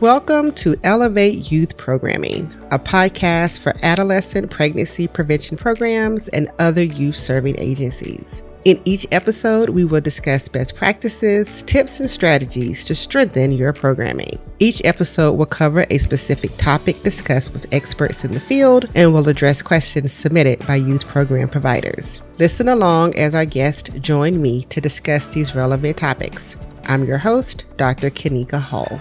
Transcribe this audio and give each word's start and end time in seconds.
Welcome 0.00 0.52
to 0.54 0.74
Elevate 0.82 1.52
Youth 1.52 1.76
Programming, 1.76 2.52
a 2.72 2.80
podcast 2.80 3.60
for 3.60 3.72
adolescent 3.80 4.50
pregnancy 4.50 5.06
prevention 5.06 5.56
programs 5.56 6.26
and 6.28 6.50
other 6.58 6.82
youth 6.82 7.14
serving 7.14 7.54
agencies. 7.58 8.42
In 8.64 8.82
each 8.84 9.06
episode, 9.12 9.70
we 9.70 9.84
will 9.84 10.00
discuss 10.00 10.48
best 10.48 10.74
practices, 10.74 11.62
tips, 11.62 12.00
and 12.00 12.10
strategies 12.10 12.84
to 12.86 12.94
strengthen 12.96 13.52
your 13.52 13.72
programming. 13.72 14.40
Each 14.58 14.82
episode 14.84 15.34
will 15.34 15.46
cover 15.46 15.86
a 15.88 15.98
specific 15.98 16.54
topic 16.54 17.00
discussed 17.04 17.52
with 17.52 17.72
experts 17.72 18.24
in 18.24 18.32
the 18.32 18.40
field 18.40 18.90
and 18.96 19.12
will 19.12 19.28
address 19.28 19.62
questions 19.62 20.12
submitted 20.12 20.66
by 20.66 20.74
youth 20.74 21.06
program 21.06 21.48
providers. 21.48 22.20
Listen 22.40 22.68
along 22.68 23.14
as 23.14 23.32
our 23.32 23.46
guests 23.46 23.90
join 24.00 24.42
me 24.42 24.64
to 24.64 24.80
discuss 24.80 25.28
these 25.28 25.54
relevant 25.54 25.96
topics. 25.96 26.56
I'm 26.86 27.04
your 27.04 27.18
host, 27.18 27.64
Dr. 27.76 28.10
Kanika 28.10 28.60
Hall. 28.60 29.00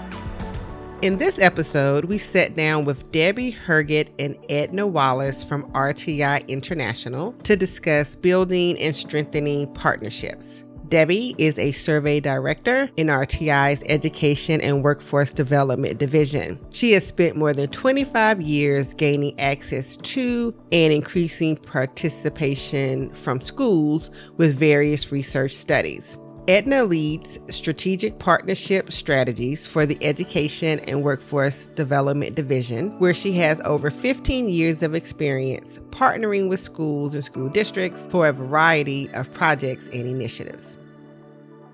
In 1.03 1.17
this 1.17 1.37
episode, 1.37 2.05
we 2.05 2.17
sat 2.17 2.55
down 2.55 2.85
with 2.85 3.11
Debbie 3.11 3.51
Herget 3.51 4.11
and 4.19 4.37
Edna 4.47 4.87
Wallace 4.87 5.43
from 5.43 5.69
RTI 5.73 6.47
International 6.47 7.33
to 7.43 7.57
discuss 7.57 8.15
building 8.15 8.79
and 8.79 8.95
strengthening 8.95 9.67
partnerships. 9.73 10.63
Debbie 10.87 11.35
is 11.37 11.59
a 11.59 11.73
survey 11.73 12.21
director 12.21 12.89
in 12.95 13.07
RTI's 13.07 13.83
Education 13.87 14.61
and 14.61 14.81
Workforce 14.81 15.33
Development 15.33 15.99
Division. 15.99 16.57
She 16.69 16.93
has 16.93 17.05
spent 17.05 17.35
more 17.35 17.51
than 17.51 17.67
25 17.67 18.41
years 18.41 18.93
gaining 18.93 19.37
access 19.41 19.97
to 19.97 20.55
and 20.71 20.93
increasing 20.93 21.57
participation 21.57 23.09
from 23.09 23.41
schools 23.41 24.09
with 24.37 24.55
various 24.55 25.11
research 25.11 25.51
studies. 25.51 26.17
Edna 26.49 26.83
leads 26.83 27.39
strategic 27.47 28.19
partnership 28.19 28.91
strategies 28.91 29.65
for 29.65 29.85
the 29.85 29.97
Education 30.01 30.79
and 30.89 31.01
Workforce 31.01 31.67
Development 31.67 32.35
Division, 32.35 32.99
where 32.99 33.13
she 33.13 33.31
has 33.37 33.61
over 33.61 33.89
15 33.89 34.49
years 34.49 34.83
of 34.83 34.93
experience 34.93 35.79
partnering 35.91 36.49
with 36.49 36.59
schools 36.59 37.15
and 37.15 37.23
school 37.23 37.47
districts 37.47 38.07
for 38.07 38.27
a 38.27 38.33
variety 38.33 39.09
of 39.13 39.33
projects 39.33 39.85
and 39.93 40.05
initiatives. 40.05 40.77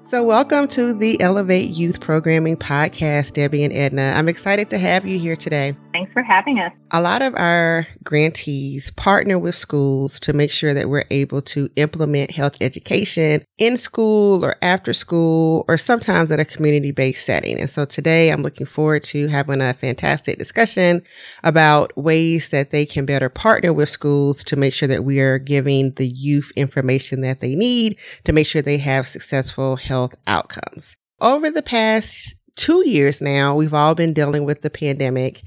So, 0.04 0.24
welcome 0.24 0.68
to 0.70 0.94
the 0.94 1.20
Elevate 1.20 1.70
Youth 1.70 2.00
Programming 2.00 2.58
Podcast, 2.58 3.34
Debbie 3.34 3.64
and 3.64 3.74
Edna. 3.74 4.14
I'm 4.16 4.30
excited 4.30 4.70
to 4.70 4.78
have 4.78 5.04
you 5.04 5.18
here 5.18 5.36
today. 5.36 5.76
Thanks 6.00 6.14
for 6.14 6.24
having 6.24 6.60
us. 6.60 6.72
A 6.92 7.02
lot 7.02 7.22
of 7.22 7.36
our 7.36 7.86
grantees 8.06 8.90
partner 8.92 9.38
with 9.38 9.54
schools 9.54 10.18
to 10.22 10.32
make 10.32 10.50
sure 10.50 10.74
that 10.74 10.88
we're 10.88 11.04
able 11.10 11.42
to 11.42 11.68
implement 11.76 12.32
health 12.32 12.56
education 12.62 13.44
in 13.58 13.76
school 13.76 14.46
or 14.46 14.56
after 14.62 14.94
school 14.94 15.66
or 15.68 15.76
sometimes 15.76 16.32
at 16.32 16.40
a 16.40 16.46
community 16.46 16.94
based 16.94 17.26
setting. 17.26 17.60
And 17.60 17.70
so 17.70 17.84
today 17.84 18.32
I'm 18.32 18.44
looking 18.44 18.66
forward 18.66 19.04
to 19.06 19.28
having 19.28 19.60
a 19.60 19.74
fantastic 19.74 20.38
discussion 20.38 21.02
about 21.44 21.92
ways 21.98 22.48
that 22.48 22.72
they 22.72 22.86
can 22.86 23.06
better 23.06 23.28
partner 23.28 23.74
with 23.74 23.90
schools 23.90 24.42
to 24.46 24.56
make 24.56 24.74
sure 24.74 24.88
that 24.88 25.04
we 25.04 25.20
are 25.20 25.38
giving 25.38 25.92
the 25.96 26.08
youth 26.08 26.50
information 26.56 27.20
that 27.22 27.42
they 27.42 27.56
need 27.56 27.98
to 28.24 28.32
make 28.32 28.48
sure 28.48 28.62
they 28.62 28.78
have 28.78 29.06
successful 29.06 29.76
health 29.76 30.16
outcomes. 30.28 30.96
Over 31.20 31.52
the 31.52 31.62
past 31.62 32.36
two 32.56 32.88
years 32.88 33.22
now, 33.22 33.56
we've 33.56 33.74
all 33.74 33.96
been 33.96 34.14
dealing 34.14 34.44
with 34.44 34.62
the 34.62 34.70
pandemic 34.70 35.44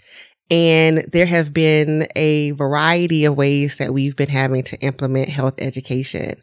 and 0.53 0.99
there 1.11 1.25
have 1.25 1.55
been 1.55 2.07
a 2.15 2.51
variety 2.51 3.25
of 3.25 3.39
ways 3.39 3.79
that 3.79 3.95
we've 3.95 4.15
been 4.15 4.29
having 4.29 4.63
to 4.65 4.79
implement 4.81 5.31
health 5.31 5.55
education. 5.59 6.35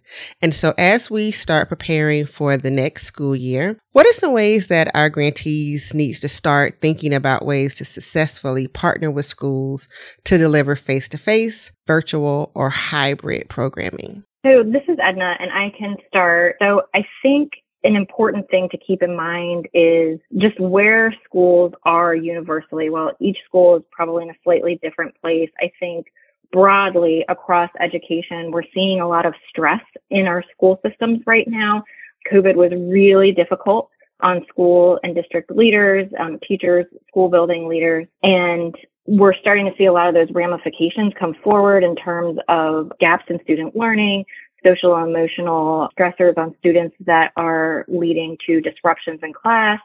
And 0.41 0.55
so 0.55 0.73
as 0.79 1.11
we 1.11 1.29
start 1.29 1.69
preparing 1.69 2.25
for 2.25 2.57
the 2.57 2.71
next 2.71 3.03
school 3.03 3.35
year, 3.35 3.77
what 3.91 4.07
are 4.07 4.13
some 4.13 4.33
ways 4.33 4.65
that 4.67 4.89
our 4.95 5.11
grantees 5.11 5.93
needs 5.93 6.19
to 6.21 6.27
start 6.27 6.81
thinking 6.81 7.13
about 7.13 7.45
ways 7.45 7.75
to 7.75 7.85
successfully 7.85 8.67
partner 8.67 9.11
with 9.11 9.25
schools 9.25 9.87
to 10.23 10.39
deliver 10.39 10.75
face-to-face, 10.75 11.71
virtual, 11.85 12.51
or 12.55 12.71
hybrid 12.71 13.47
programming? 13.47 14.23
So 14.43 14.63
this 14.63 14.83
is 14.87 14.97
Edna 15.03 15.35
and 15.39 15.51
I 15.51 15.71
can 15.77 15.97
start. 16.07 16.55
So 16.59 16.81
I 16.95 17.05
think 17.21 17.51
an 17.83 17.95
important 17.95 18.49
thing 18.49 18.67
to 18.69 18.77
keep 18.77 19.01
in 19.01 19.15
mind 19.15 19.67
is 19.73 20.19
just 20.37 20.59
where 20.59 21.13
schools 21.23 21.73
are 21.83 22.13
universally. 22.13 22.89
Well, 22.89 23.13
each 23.19 23.37
school 23.45 23.77
is 23.77 23.83
probably 23.91 24.23
in 24.23 24.29
a 24.31 24.35
slightly 24.43 24.79
different 24.83 25.19
place. 25.21 25.49
I 25.59 25.71
think 25.79 26.07
broadly 26.51 27.23
across 27.29 27.69
education, 27.79 28.51
we're 28.51 28.63
seeing 28.73 28.99
a 28.99 29.07
lot 29.07 29.25
of 29.25 29.33
stress 29.49 29.81
in 30.09 30.27
our 30.27 30.43
school 30.51 30.79
systems 30.85 31.21
right 31.25 31.47
now. 31.47 31.83
COVID 32.31 32.55
was 32.55 32.71
really 32.71 33.31
difficult 33.31 33.89
on 34.21 34.45
school 34.49 34.99
and 35.03 35.15
district 35.15 35.49
leaders, 35.51 36.11
um, 36.19 36.37
teachers, 36.45 36.85
school 37.07 37.29
building 37.29 37.67
leaders, 37.67 38.05
and 38.23 38.75
we're 39.05 39.33
starting 39.33 39.65
to 39.65 39.71
see 39.77 39.85
a 39.85 39.93
lot 39.93 40.07
of 40.07 40.13
those 40.13 40.29
ramifications 40.31 41.13
come 41.17 41.33
forward 41.43 41.83
in 41.83 41.95
terms 41.95 42.37
of 42.47 42.91
gaps 42.99 43.23
in 43.29 43.41
student 43.43 43.75
learning, 43.75 44.25
social 44.65 44.97
emotional 44.97 45.89
stressors 45.97 46.37
on 46.37 46.55
students 46.59 46.95
that 47.05 47.31
are 47.35 47.85
leading 47.87 48.37
to 48.45 48.61
disruptions 48.61 49.19
in 49.23 49.33
class 49.33 49.79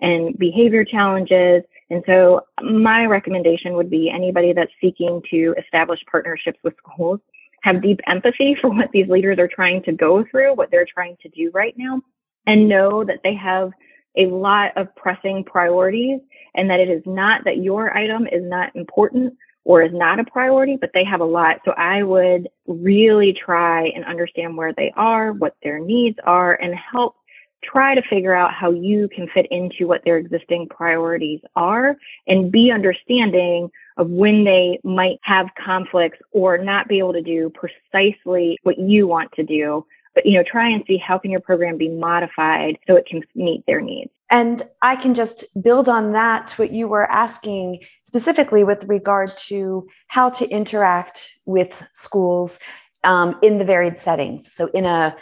and 0.00 0.36
behavior 0.38 0.84
challenges. 0.84 1.62
And 1.90 2.02
so 2.06 2.42
my 2.62 3.06
recommendation 3.06 3.74
would 3.74 3.90
be 3.90 4.10
anybody 4.10 4.52
that's 4.52 4.72
seeking 4.80 5.22
to 5.30 5.54
establish 5.58 6.00
partnerships 6.10 6.58
with 6.62 6.74
schools 6.78 7.20
have 7.62 7.82
deep 7.82 8.00
empathy 8.06 8.56
for 8.60 8.70
what 8.70 8.90
these 8.92 9.08
leaders 9.08 9.38
are 9.38 9.48
trying 9.48 9.82
to 9.84 9.92
go 9.92 10.24
through, 10.30 10.54
what 10.54 10.70
they're 10.70 10.86
trying 10.92 11.16
to 11.22 11.28
do 11.30 11.50
right 11.52 11.74
now, 11.76 12.00
and 12.46 12.68
know 12.68 13.04
that 13.04 13.20
they 13.24 13.34
have 13.34 13.70
a 14.16 14.26
lot 14.26 14.72
of 14.76 14.94
pressing 14.96 15.44
priorities 15.44 16.20
and 16.54 16.70
that 16.70 16.80
it 16.80 16.88
is 16.88 17.02
not 17.04 17.44
that 17.44 17.58
your 17.58 17.96
item 17.96 18.26
is 18.26 18.42
not 18.42 18.74
important 18.74 19.34
or 19.66 19.82
is 19.82 19.92
not 19.92 20.20
a 20.20 20.24
priority, 20.24 20.76
but 20.80 20.90
they 20.94 21.02
have 21.02 21.20
a 21.20 21.24
lot. 21.24 21.56
So 21.64 21.72
I 21.72 22.04
would 22.04 22.48
really 22.68 23.32
try 23.32 23.88
and 23.88 24.04
understand 24.04 24.56
where 24.56 24.72
they 24.72 24.92
are, 24.96 25.32
what 25.32 25.56
their 25.60 25.80
needs 25.80 26.16
are, 26.22 26.54
and 26.54 26.72
help 26.72 27.16
try 27.64 27.96
to 27.96 28.02
figure 28.08 28.32
out 28.32 28.54
how 28.54 28.70
you 28.70 29.08
can 29.08 29.26
fit 29.34 29.46
into 29.50 29.88
what 29.88 30.02
their 30.04 30.18
existing 30.18 30.68
priorities 30.68 31.40
are 31.56 31.96
and 32.28 32.52
be 32.52 32.70
understanding 32.70 33.68
of 33.96 34.08
when 34.08 34.44
they 34.44 34.78
might 34.84 35.18
have 35.22 35.48
conflicts 35.62 36.18
or 36.30 36.58
not 36.58 36.86
be 36.86 36.98
able 36.98 37.14
to 37.14 37.22
do 37.22 37.50
precisely 37.50 38.56
what 38.62 38.78
you 38.78 39.08
want 39.08 39.32
to 39.32 39.42
do 39.42 39.84
but 40.16 40.26
you 40.26 40.32
know 40.32 40.42
try 40.42 40.68
and 40.68 40.82
see 40.88 40.96
how 40.96 41.16
can 41.16 41.30
your 41.30 41.40
program 41.40 41.76
be 41.76 41.88
modified 41.88 42.78
so 42.88 42.96
it 42.96 43.06
can 43.06 43.22
meet 43.36 43.64
their 43.66 43.80
needs. 43.80 44.10
And 44.30 44.62
i 44.82 44.96
can 44.96 45.14
just 45.14 45.44
build 45.62 45.88
on 45.88 46.12
that 46.12 46.50
what 46.58 46.72
you 46.72 46.88
were 46.88 47.08
asking 47.12 47.84
specifically 48.02 48.64
with 48.64 48.82
regard 48.84 49.36
to 49.48 49.86
how 50.08 50.30
to 50.30 50.48
interact 50.48 51.30
with 51.44 51.86
schools 51.92 52.58
um, 53.04 53.38
in 53.42 53.58
the 53.58 53.64
varied 53.64 53.98
settings. 53.98 54.52
So 54.52 54.66
in 54.74 54.84
a 54.86 55.14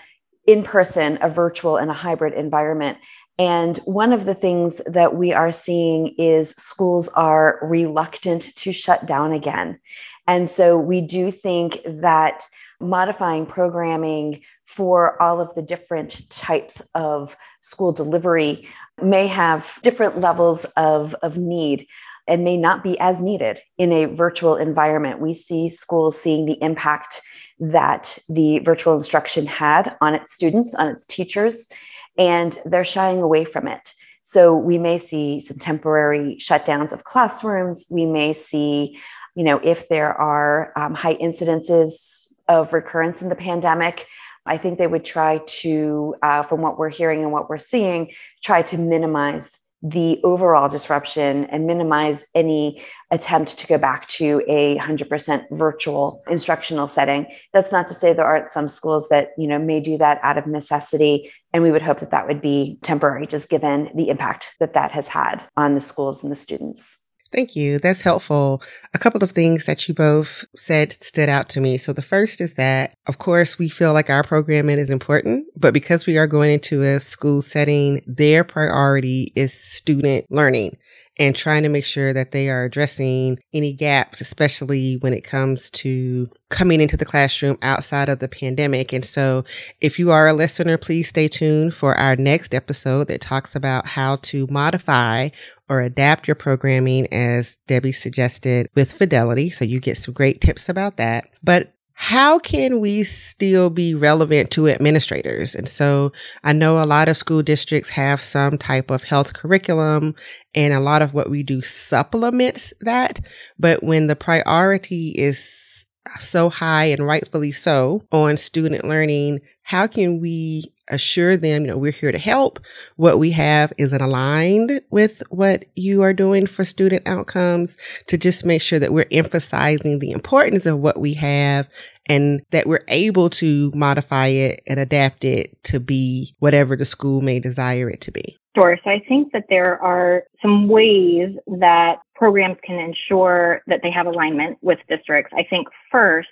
in 0.46 0.62
person 0.62 1.18
a 1.20 1.28
virtual 1.28 1.76
and 1.76 1.90
a 1.90 1.94
hybrid 1.94 2.32
environment. 2.34 2.96
And 3.36 3.78
one 3.78 4.12
of 4.12 4.26
the 4.26 4.34
things 4.34 4.80
that 4.86 5.16
we 5.16 5.32
are 5.32 5.50
seeing 5.50 6.14
is 6.18 6.50
schools 6.50 7.08
are 7.08 7.58
reluctant 7.62 8.54
to 8.54 8.72
shut 8.72 9.06
down 9.06 9.32
again. 9.32 9.80
And 10.28 10.48
so 10.48 10.78
we 10.78 11.00
do 11.00 11.32
think 11.32 11.80
that 11.84 12.46
modifying 12.84 13.46
programming 13.46 14.42
for 14.64 15.20
all 15.22 15.40
of 15.40 15.54
the 15.54 15.62
different 15.62 16.28
types 16.30 16.82
of 16.94 17.36
school 17.60 17.92
delivery 17.92 18.66
may 19.02 19.26
have 19.26 19.78
different 19.82 20.20
levels 20.20 20.64
of, 20.76 21.14
of 21.22 21.36
need 21.36 21.86
and 22.26 22.44
may 22.44 22.56
not 22.56 22.82
be 22.82 22.98
as 23.00 23.20
needed 23.20 23.60
in 23.76 23.92
a 23.92 24.06
virtual 24.06 24.56
environment. 24.56 25.20
We 25.20 25.34
see 25.34 25.68
schools 25.68 26.20
seeing 26.20 26.46
the 26.46 26.62
impact 26.62 27.20
that 27.60 28.18
the 28.28 28.60
virtual 28.60 28.94
instruction 28.94 29.46
had 29.46 29.96
on 30.00 30.14
its 30.14 30.32
students, 30.32 30.74
on 30.74 30.88
its 30.88 31.04
teachers, 31.04 31.68
and 32.16 32.58
they're 32.64 32.84
shying 32.84 33.20
away 33.20 33.44
from 33.44 33.68
it. 33.68 33.94
So 34.22 34.56
we 34.56 34.78
may 34.78 34.98
see 34.98 35.40
some 35.40 35.58
temporary 35.58 36.36
shutdowns 36.40 36.92
of 36.92 37.04
classrooms. 37.04 37.84
We 37.90 38.06
may 38.06 38.32
see, 38.32 38.98
you 39.36 39.44
know, 39.44 39.60
if 39.62 39.88
there 39.88 40.14
are 40.14 40.72
um, 40.76 40.94
high 40.94 41.16
incidences 41.16 42.26
of 42.48 42.72
recurrence 42.72 43.22
in 43.22 43.28
the 43.28 43.36
pandemic, 43.36 44.06
I 44.46 44.56
think 44.56 44.78
they 44.78 44.86
would 44.86 45.04
try 45.04 45.40
to, 45.46 46.14
uh, 46.22 46.42
from 46.42 46.60
what 46.60 46.78
we're 46.78 46.90
hearing 46.90 47.22
and 47.22 47.32
what 47.32 47.48
we're 47.48 47.58
seeing, 47.58 48.12
try 48.42 48.62
to 48.62 48.78
minimize 48.78 49.58
the 49.84 50.18
overall 50.24 50.66
disruption 50.66 51.44
and 51.44 51.66
minimize 51.66 52.24
any 52.34 52.82
attempt 53.10 53.58
to 53.58 53.66
go 53.66 53.76
back 53.76 54.08
to 54.08 54.42
a 54.48 54.78
100% 54.78 55.44
virtual 55.50 56.22
instructional 56.28 56.88
setting. 56.88 57.26
That's 57.52 57.70
not 57.70 57.86
to 57.88 57.94
say 57.94 58.14
there 58.14 58.24
aren't 58.24 58.50
some 58.50 58.66
schools 58.66 59.10
that 59.10 59.32
you 59.36 59.46
know 59.46 59.58
may 59.58 59.80
do 59.80 59.98
that 59.98 60.20
out 60.22 60.38
of 60.38 60.46
necessity 60.46 61.30
and 61.52 61.62
we 61.62 61.70
would 61.70 61.82
hope 61.82 62.00
that 62.00 62.10
that 62.12 62.26
would 62.26 62.40
be 62.40 62.78
temporary 62.82 63.26
just 63.26 63.50
given 63.50 63.90
the 63.94 64.08
impact 64.08 64.56
that 64.58 64.72
that 64.72 64.90
has 64.90 65.06
had 65.06 65.44
on 65.56 65.74
the 65.74 65.80
schools 65.80 66.22
and 66.22 66.32
the 66.32 66.36
students 66.36 66.96
Thank 67.34 67.56
you. 67.56 67.80
That's 67.80 68.02
helpful. 68.02 68.62
A 68.94 68.98
couple 68.98 69.24
of 69.24 69.32
things 69.32 69.64
that 69.64 69.88
you 69.88 69.94
both 69.94 70.44
said 70.54 70.92
stood 71.02 71.28
out 71.28 71.48
to 71.48 71.60
me. 71.60 71.78
So 71.78 71.92
the 71.92 72.00
first 72.00 72.40
is 72.40 72.54
that, 72.54 72.94
of 73.08 73.18
course, 73.18 73.58
we 73.58 73.68
feel 73.68 73.92
like 73.92 74.08
our 74.08 74.22
programming 74.22 74.78
is 74.78 74.88
important, 74.88 75.46
but 75.56 75.74
because 75.74 76.06
we 76.06 76.16
are 76.16 76.28
going 76.28 76.52
into 76.52 76.82
a 76.82 77.00
school 77.00 77.42
setting, 77.42 78.02
their 78.06 78.44
priority 78.44 79.32
is 79.34 79.52
student 79.52 80.30
learning 80.30 80.76
and 81.18 81.36
trying 81.36 81.62
to 81.62 81.68
make 81.68 81.84
sure 81.84 82.12
that 82.12 82.32
they 82.32 82.48
are 82.48 82.64
addressing 82.64 83.38
any 83.52 83.72
gaps, 83.72 84.20
especially 84.20 84.96
when 84.96 85.12
it 85.12 85.22
comes 85.22 85.70
to 85.70 86.28
coming 86.50 86.80
into 86.80 86.96
the 86.96 87.04
classroom 87.04 87.58
outside 87.62 88.08
of 88.08 88.18
the 88.18 88.28
pandemic. 88.28 88.92
And 88.92 89.04
so 89.04 89.44
if 89.80 89.98
you 89.98 90.10
are 90.10 90.28
a 90.28 90.32
listener, 90.32 90.76
please 90.76 91.08
stay 91.08 91.28
tuned 91.28 91.74
for 91.74 91.96
our 91.96 92.16
next 92.16 92.54
episode 92.54 93.08
that 93.08 93.20
talks 93.20 93.54
about 93.54 93.86
how 93.86 94.16
to 94.22 94.46
modify 94.48 95.30
or 95.68 95.80
adapt 95.80 96.28
your 96.28 96.34
programming 96.34 97.12
as 97.12 97.56
Debbie 97.66 97.92
suggested 97.92 98.68
with 98.74 98.92
fidelity. 98.92 99.50
So 99.50 99.64
you 99.64 99.80
get 99.80 99.96
some 99.96 100.14
great 100.14 100.40
tips 100.40 100.68
about 100.68 100.96
that. 100.96 101.28
But 101.42 101.74
how 101.94 102.40
can 102.40 102.80
we 102.80 103.04
still 103.04 103.70
be 103.70 103.94
relevant 103.94 104.50
to 104.50 104.68
administrators? 104.68 105.54
And 105.54 105.68
so 105.68 106.12
I 106.42 106.52
know 106.52 106.82
a 106.82 106.84
lot 106.84 107.08
of 107.08 107.16
school 107.16 107.42
districts 107.42 107.90
have 107.90 108.20
some 108.20 108.58
type 108.58 108.90
of 108.90 109.04
health 109.04 109.32
curriculum 109.32 110.16
and 110.54 110.74
a 110.74 110.80
lot 110.80 111.02
of 111.02 111.14
what 111.14 111.30
we 111.30 111.44
do 111.44 111.62
supplements 111.62 112.74
that. 112.80 113.20
But 113.58 113.84
when 113.84 114.08
the 114.08 114.16
priority 114.16 115.10
is 115.10 115.86
so 116.18 116.50
high 116.50 116.86
and 116.86 117.06
rightfully 117.06 117.52
so 117.52 118.02
on 118.10 118.36
student 118.36 118.84
learning, 118.84 119.40
how 119.62 119.86
can 119.86 120.20
we 120.20 120.73
assure 120.90 121.36
them, 121.36 121.62
you 121.62 121.68
know, 121.68 121.78
we're 121.78 121.92
here 121.92 122.12
to 122.12 122.18
help. 122.18 122.60
What 122.96 123.18
we 123.18 123.30
have 123.32 123.72
isn't 123.78 124.00
aligned 124.00 124.80
with 124.90 125.22
what 125.30 125.64
you 125.74 126.02
are 126.02 126.12
doing 126.12 126.46
for 126.46 126.64
student 126.64 127.06
outcomes 127.06 127.76
to 128.08 128.18
just 128.18 128.44
make 128.44 128.62
sure 128.62 128.78
that 128.78 128.92
we're 128.92 129.06
emphasizing 129.10 129.98
the 129.98 130.10
importance 130.10 130.66
of 130.66 130.78
what 130.78 131.00
we 131.00 131.14
have 131.14 131.68
and 132.08 132.42
that 132.50 132.66
we're 132.66 132.84
able 132.88 133.30
to 133.30 133.70
modify 133.74 134.26
it 134.26 134.60
and 134.66 134.78
adapt 134.78 135.24
it 135.24 135.62
to 135.64 135.80
be 135.80 136.34
whatever 136.38 136.76
the 136.76 136.84
school 136.84 137.20
may 137.20 137.40
desire 137.40 137.88
it 137.88 138.00
to 138.02 138.12
be. 138.12 138.36
Sure. 138.56 138.78
So 138.84 138.90
I 138.90 139.02
think 139.08 139.32
that 139.32 139.46
there 139.48 139.82
are 139.82 140.24
some 140.40 140.68
ways 140.68 141.30
that 141.58 141.96
programs 142.14 142.56
can 142.64 142.78
ensure 142.78 143.62
that 143.66 143.80
they 143.82 143.90
have 143.90 144.06
alignment 144.06 144.58
with 144.62 144.78
districts. 144.88 145.32
I 145.36 145.44
think 145.48 145.66
first, 145.90 146.28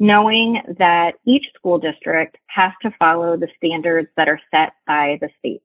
knowing 0.00 0.60
that 0.78 1.14
each 1.26 1.44
school 1.54 1.78
district 1.78 2.38
has 2.46 2.72
to 2.82 2.90
follow 2.98 3.36
the 3.36 3.48
standards 3.56 4.08
that 4.16 4.28
are 4.28 4.40
set 4.50 4.72
by 4.86 5.18
the 5.20 5.28
state. 5.38 5.62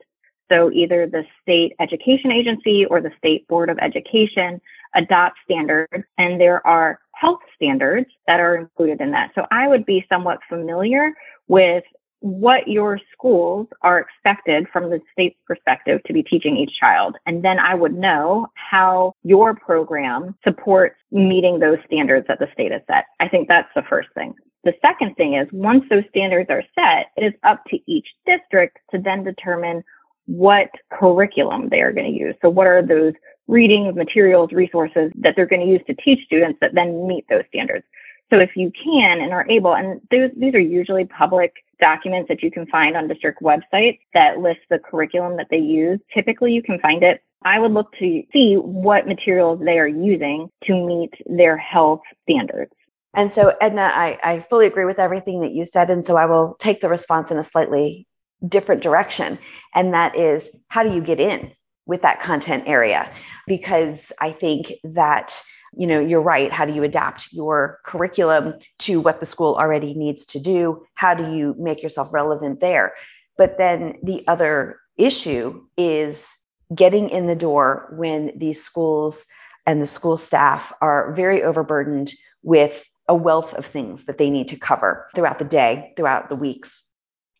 So 0.51 0.71
either 0.71 1.07
the 1.07 1.23
state 1.41 1.73
education 1.79 2.31
agency 2.31 2.85
or 2.85 3.01
the 3.01 3.11
state 3.17 3.47
board 3.47 3.69
of 3.69 3.79
education 3.79 4.61
adopt 4.93 5.37
standards 5.43 6.03
and 6.17 6.39
there 6.39 6.65
are 6.67 6.99
health 7.13 7.39
standards 7.55 8.07
that 8.27 8.39
are 8.39 8.55
included 8.55 9.01
in 9.01 9.11
that. 9.11 9.31
So 9.33 9.47
I 9.51 9.67
would 9.67 9.85
be 9.85 10.05
somewhat 10.09 10.39
familiar 10.47 11.13
with 11.47 11.83
what 12.25 12.67
your 12.67 12.99
schools 13.13 13.67
are 13.83 13.99
expected 13.99 14.65
from 14.73 14.89
the 14.89 14.99
state's 15.11 15.37
perspective 15.45 16.01
to 16.07 16.11
be 16.11 16.23
teaching 16.23 16.57
each 16.57 16.71
child. 16.83 17.15
And 17.27 17.45
then 17.45 17.59
I 17.59 17.75
would 17.75 17.93
know 17.93 18.47
how 18.55 19.13
your 19.23 19.53
program 19.53 20.35
supports 20.43 20.95
meeting 21.11 21.59
those 21.59 21.77
standards 21.85 22.25
that 22.27 22.39
the 22.39 22.47
state 22.51 22.71
has 22.71 22.81
set. 22.87 23.05
I 23.19 23.27
think 23.27 23.47
that's 23.47 23.69
the 23.75 23.83
first 23.83 24.09
thing. 24.15 24.33
The 24.63 24.73
second 24.81 25.13
thing 25.17 25.35
is 25.35 25.47
once 25.51 25.83
those 25.87 26.03
standards 26.09 26.49
are 26.49 26.63
set, 26.73 27.11
it 27.15 27.23
is 27.23 27.33
up 27.43 27.63
to 27.65 27.77
each 27.85 28.07
district 28.25 28.79
to 28.89 28.97
then 28.97 29.23
determine 29.23 29.83
what 30.25 30.71
curriculum 30.91 31.69
they 31.69 31.81
are 31.81 31.91
going 31.91 32.11
to 32.11 32.19
use. 32.19 32.33
So 32.41 32.49
what 32.49 32.65
are 32.65 32.81
those 32.81 33.13
reading 33.47 33.93
materials, 33.93 34.51
resources 34.51 35.11
that 35.19 35.35
they're 35.35 35.45
going 35.45 35.61
to 35.61 35.71
use 35.71 35.81
to 35.85 35.93
teach 35.93 36.25
students 36.25 36.57
that 36.61 36.73
then 36.73 37.07
meet 37.07 37.25
those 37.29 37.43
standards? 37.49 37.85
So 38.31 38.39
if 38.39 38.55
you 38.55 38.71
can 38.71 39.21
and 39.21 39.31
are 39.31 39.47
able, 39.47 39.75
and 39.75 40.01
those, 40.09 40.31
these 40.35 40.55
are 40.55 40.59
usually 40.59 41.05
public 41.05 41.53
documents 41.79 42.27
that 42.29 42.41
you 42.41 42.51
can 42.51 42.65
find 42.67 42.95
on 42.95 43.07
district 43.07 43.41
websites 43.41 43.99
that 44.13 44.39
list 44.39 44.59
the 44.69 44.79
curriculum 44.79 45.37
that 45.37 45.47
they 45.49 45.57
use. 45.57 45.99
Typically, 46.13 46.53
you 46.53 46.61
can 46.61 46.79
find 46.79 47.03
it. 47.03 47.21
I 47.43 47.59
would 47.59 47.71
look 47.71 47.91
to 47.99 48.23
see 48.33 48.55
what 48.55 49.07
materials 49.07 49.59
they 49.63 49.77
are 49.77 49.87
using 49.87 50.49
to 50.63 50.85
meet 50.85 51.13
their 51.25 51.57
health 51.57 52.01
standards. 52.23 52.71
And 53.13 53.31
so, 53.31 53.53
Edna, 53.61 53.91
I, 53.93 54.19
I 54.23 54.39
fully 54.39 54.65
agree 54.65 54.85
with 54.85 54.99
everything 54.99 55.41
that 55.41 55.53
you 55.53 55.65
said. 55.65 55.89
And 55.89 56.03
so 56.03 56.17
I 56.17 56.25
will 56.25 56.55
take 56.59 56.81
the 56.81 56.89
response 56.89 57.31
in 57.31 57.37
a 57.37 57.43
slightly 57.43 58.07
different 58.47 58.83
direction. 58.83 59.39
And 59.73 59.93
that 59.93 60.15
is 60.15 60.51
how 60.67 60.83
do 60.83 60.93
you 60.93 61.01
get 61.01 61.19
in 61.19 61.51
with 61.85 62.01
that 62.01 62.21
content 62.21 62.63
area? 62.67 63.09
Because 63.47 64.11
I 64.19 64.31
think 64.31 64.73
that 64.83 65.41
you 65.77 65.87
know 65.87 65.99
you're 65.99 66.21
right. 66.21 66.51
How 66.51 66.65
do 66.65 66.73
you 66.73 66.83
adapt 66.83 67.31
your 67.31 67.79
curriculum 67.83 68.55
to 68.79 68.99
what 68.99 69.19
the 69.19 69.25
school 69.25 69.55
already 69.55 69.93
needs 69.93 70.25
to 70.27 70.39
do? 70.39 70.85
How 70.95 71.13
do 71.13 71.35
you 71.35 71.55
make 71.57 71.81
yourself 71.83 72.13
relevant 72.13 72.59
there? 72.59 72.93
But 73.37 73.57
then 73.57 73.97
the 74.03 74.25
other 74.27 74.79
issue 74.97 75.61
is 75.77 76.33
getting 76.73 77.09
in 77.09 77.27
the 77.27 77.35
door 77.35 77.93
when 77.97 78.31
these 78.37 78.63
schools 78.63 79.25
and 79.65 79.81
the 79.81 79.87
school 79.87 80.17
staff 80.17 80.71
are 80.81 81.13
very 81.13 81.43
overburdened 81.43 82.13
with 82.43 82.87
a 83.07 83.15
wealth 83.15 83.53
of 83.53 83.65
things 83.65 84.05
that 84.05 84.17
they 84.17 84.29
need 84.29 84.47
to 84.47 84.57
cover 84.57 85.07
throughout 85.15 85.39
the 85.39 85.45
day 85.45 85.93
throughout 85.95 86.29
the 86.29 86.35
weeks. 86.35 86.83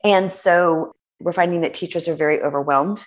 And 0.04 0.32
so 0.32 0.94
we're 1.20 1.34
finding 1.34 1.62
that 1.62 1.74
teachers 1.74 2.08
are 2.08 2.16
very 2.16 2.42
overwhelmed 2.42 3.04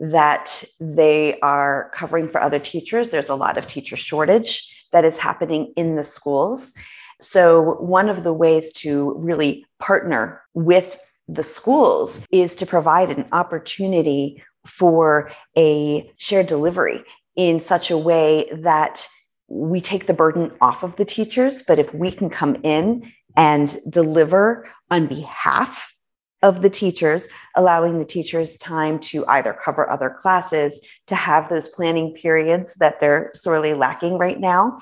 that 0.00 0.64
they 0.80 1.38
are 1.40 1.90
covering 1.94 2.28
for 2.28 2.40
other 2.40 2.58
teachers. 2.58 3.10
There's 3.10 3.28
a 3.28 3.34
lot 3.34 3.58
of 3.58 3.66
teacher 3.66 3.96
shortage 3.96 4.86
that 4.92 5.04
is 5.04 5.18
happening 5.18 5.72
in 5.76 5.96
the 5.96 6.04
schools. 6.04 6.72
So, 7.20 7.74
one 7.80 8.08
of 8.08 8.22
the 8.22 8.32
ways 8.32 8.72
to 8.74 9.14
really 9.18 9.66
partner 9.80 10.40
with 10.54 10.98
the 11.26 11.42
schools 11.42 12.20
is 12.30 12.54
to 12.56 12.66
provide 12.66 13.10
an 13.10 13.26
opportunity 13.32 14.42
for 14.66 15.30
a 15.56 16.10
shared 16.16 16.46
delivery 16.46 17.02
in 17.36 17.60
such 17.60 17.90
a 17.90 17.98
way 17.98 18.48
that 18.52 19.06
we 19.48 19.80
take 19.80 20.06
the 20.06 20.14
burden 20.14 20.52
off 20.60 20.82
of 20.82 20.96
the 20.96 21.04
teachers. 21.04 21.62
But 21.62 21.78
if 21.78 21.92
we 21.92 22.12
can 22.12 22.30
come 22.30 22.56
in 22.62 23.12
and 23.36 23.76
deliver 23.88 24.68
on 24.90 25.06
behalf 25.06 25.92
of 26.42 26.62
the 26.62 26.70
teachers, 26.70 27.28
allowing 27.56 27.98
the 27.98 28.04
teachers 28.04 28.56
time 28.58 28.98
to 29.00 29.26
either 29.26 29.52
cover 29.52 29.90
other 29.90 30.10
classes, 30.10 30.80
to 31.06 31.14
have 31.14 31.48
those 31.48 31.68
planning 31.68 32.14
periods 32.14 32.74
that 32.74 33.00
they're 33.00 33.30
sorely 33.34 33.74
lacking 33.74 34.18
right 34.18 34.38
now. 34.38 34.78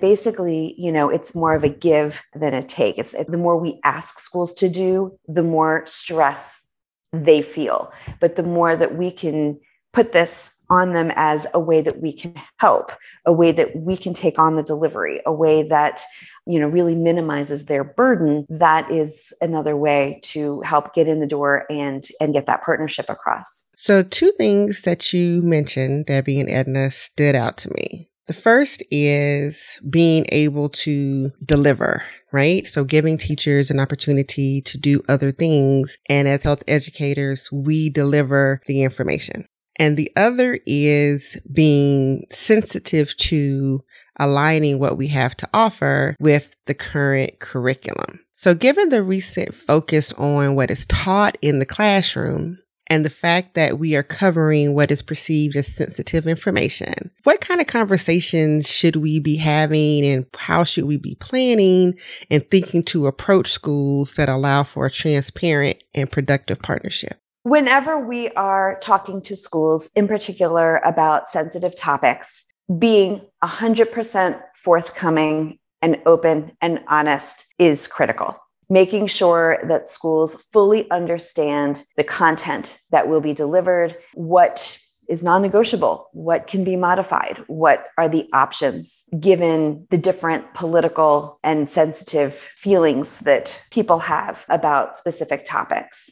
Basically, 0.00 0.74
you 0.78 0.90
know, 0.90 1.08
it's 1.08 1.34
more 1.34 1.54
of 1.54 1.62
a 1.62 1.68
give 1.68 2.22
than 2.34 2.54
a 2.54 2.62
take. 2.62 2.98
It's 2.98 3.14
the 3.28 3.38
more 3.38 3.56
we 3.56 3.80
ask 3.84 4.18
schools 4.18 4.54
to 4.54 4.68
do, 4.68 5.18
the 5.28 5.42
more 5.42 5.84
stress 5.86 6.64
they 7.12 7.42
feel. 7.42 7.92
But 8.20 8.36
the 8.36 8.42
more 8.42 8.74
that 8.76 8.96
we 8.96 9.10
can 9.10 9.60
put 9.92 10.12
this 10.12 10.50
on 10.70 10.92
them 10.92 11.12
as 11.16 11.46
a 11.54 11.60
way 11.60 11.80
that 11.80 12.00
we 12.00 12.12
can 12.12 12.34
help, 12.58 12.92
a 13.26 13.32
way 13.32 13.52
that 13.52 13.76
we 13.76 13.96
can 13.96 14.14
take 14.14 14.38
on 14.38 14.56
the 14.56 14.62
delivery, 14.62 15.20
a 15.26 15.32
way 15.32 15.62
that 15.62 16.02
you 16.46 16.58
know 16.58 16.68
really 16.68 16.94
minimizes 16.94 17.64
their 17.64 17.84
burden 17.84 18.46
that 18.48 18.90
is 18.90 19.32
another 19.40 19.76
way 19.76 20.20
to 20.22 20.60
help 20.60 20.94
get 20.94 21.08
in 21.08 21.20
the 21.20 21.26
door 21.26 21.64
and 21.70 22.04
and 22.20 22.34
get 22.34 22.46
that 22.46 22.62
partnership 22.62 23.06
across 23.08 23.66
so 23.76 24.02
two 24.02 24.30
things 24.36 24.82
that 24.82 25.12
you 25.12 25.40
mentioned 25.42 26.04
debbie 26.04 26.38
and 26.38 26.50
edna 26.50 26.90
stood 26.90 27.34
out 27.34 27.56
to 27.56 27.70
me 27.70 28.10
the 28.26 28.34
first 28.34 28.82
is 28.90 29.80
being 29.88 30.26
able 30.30 30.68
to 30.68 31.30
deliver 31.44 32.02
right? 32.34 32.66
So 32.66 32.82
giving 32.82 33.16
teachers 33.16 33.70
an 33.70 33.78
opportunity 33.78 34.60
to 34.62 34.76
do 34.76 35.02
other 35.08 35.30
things. 35.30 35.96
And 36.08 36.26
as 36.26 36.42
health 36.42 36.64
educators, 36.66 37.48
we 37.52 37.90
deliver 37.90 38.60
the 38.66 38.82
information. 38.82 39.46
And 39.76 39.96
the 39.96 40.10
other 40.16 40.58
is 40.66 41.40
being 41.52 42.24
sensitive 42.30 43.16
to 43.16 43.82
aligning 44.18 44.78
what 44.78 44.96
we 44.96 45.08
have 45.08 45.36
to 45.38 45.48
offer 45.52 46.14
with 46.20 46.54
the 46.66 46.74
current 46.74 47.40
curriculum. 47.40 48.20
So 48.36 48.54
given 48.54 48.90
the 48.90 49.02
recent 49.02 49.54
focus 49.54 50.12
on 50.12 50.54
what 50.54 50.70
is 50.70 50.86
taught 50.86 51.36
in 51.40 51.58
the 51.58 51.66
classroom, 51.66 52.58
and 52.88 53.04
the 53.04 53.10
fact 53.10 53.54
that 53.54 53.78
we 53.78 53.96
are 53.96 54.02
covering 54.02 54.74
what 54.74 54.90
is 54.90 55.02
perceived 55.02 55.56
as 55.56 55.66
sensitive 55.66 56.26
information. 56.26 57.10
What 57.24 57.40
kind 57.40 57.60
of 57.60 57.66
conversations 57.66 58.70
should 58.70 58.96
we 58.96 59.20
be 59.20 59.36
having 59.36 60.04
and 60.04 60.26
how 60.36 60.64
should 60.64 60.84
we 60.84 60.98
be 60.98 61.14
planning 61.16 61.94
and 62.30 62.48
thinking 62.50 62.82
to 62.84 63.06
approach 63.06 63.48
schools 63.48 64.14
that 64.14 64.28
allow 64.28 64.64
for 64.64 64.86
a 64.86 64.90
transparent 64.90 65.82
and 65.94 66.10
productive 66.10 66.60
partnership? 66.60 67.14
Whenever 67.44 67.98
we 67.98 68.30
are 68.30 68.78
talking 68.80 69.20
to 69.20 69.36
schools, 69.36 69.90
in 69.94 70.08
particular 70.08 70.78
about 70.78 71.28
sensitive 71.28 71.76
topics, 71.76 72.42
being 72.78 73.20
100% 73.42 74.40
forthcoming 74.56 75.58
and 75.82 76.00
open 76.06 76.52
and 76.62 76.80
honest 76.88 77.44
is 77.58 77.86
critical. 77.86 78.34
Making 78.70 79.08
sure 79.08 79.58
that 79.64 79.90
schools 79.90 80.42
fully 80.54 80.90
understand 80.90 81.84
the 81.98 82.02
content 82.02 82.80
that 82.92 83.08
will 83.08 83.20
be 83.20 83.34
delivered, 83.34 83.94
what 84.14 84.78
is 85.10 85.22
non 85.22 85.42
negotiable? 85.42 86.08
What 86.14 86.46
can 86.46 86.64
be 86.64 86.76
modified? 86.76 87.44
What 87.46 87.88
are 87.98 88.08
the 88.08 88.26
options 88.32 89.04
given 89.20 89.86
the 89.90 89.98
different 89.98 90.54
political 90.54 91.38
and 91.44 91.68
sensitive 91.68 92.32
feelings 92.56 93.18
that 93.18 93.60
people 93.70 93.98
have 93.98 94.46
about 94.48 94.96
specific 94.96 95.44
topics? 95.44 96.10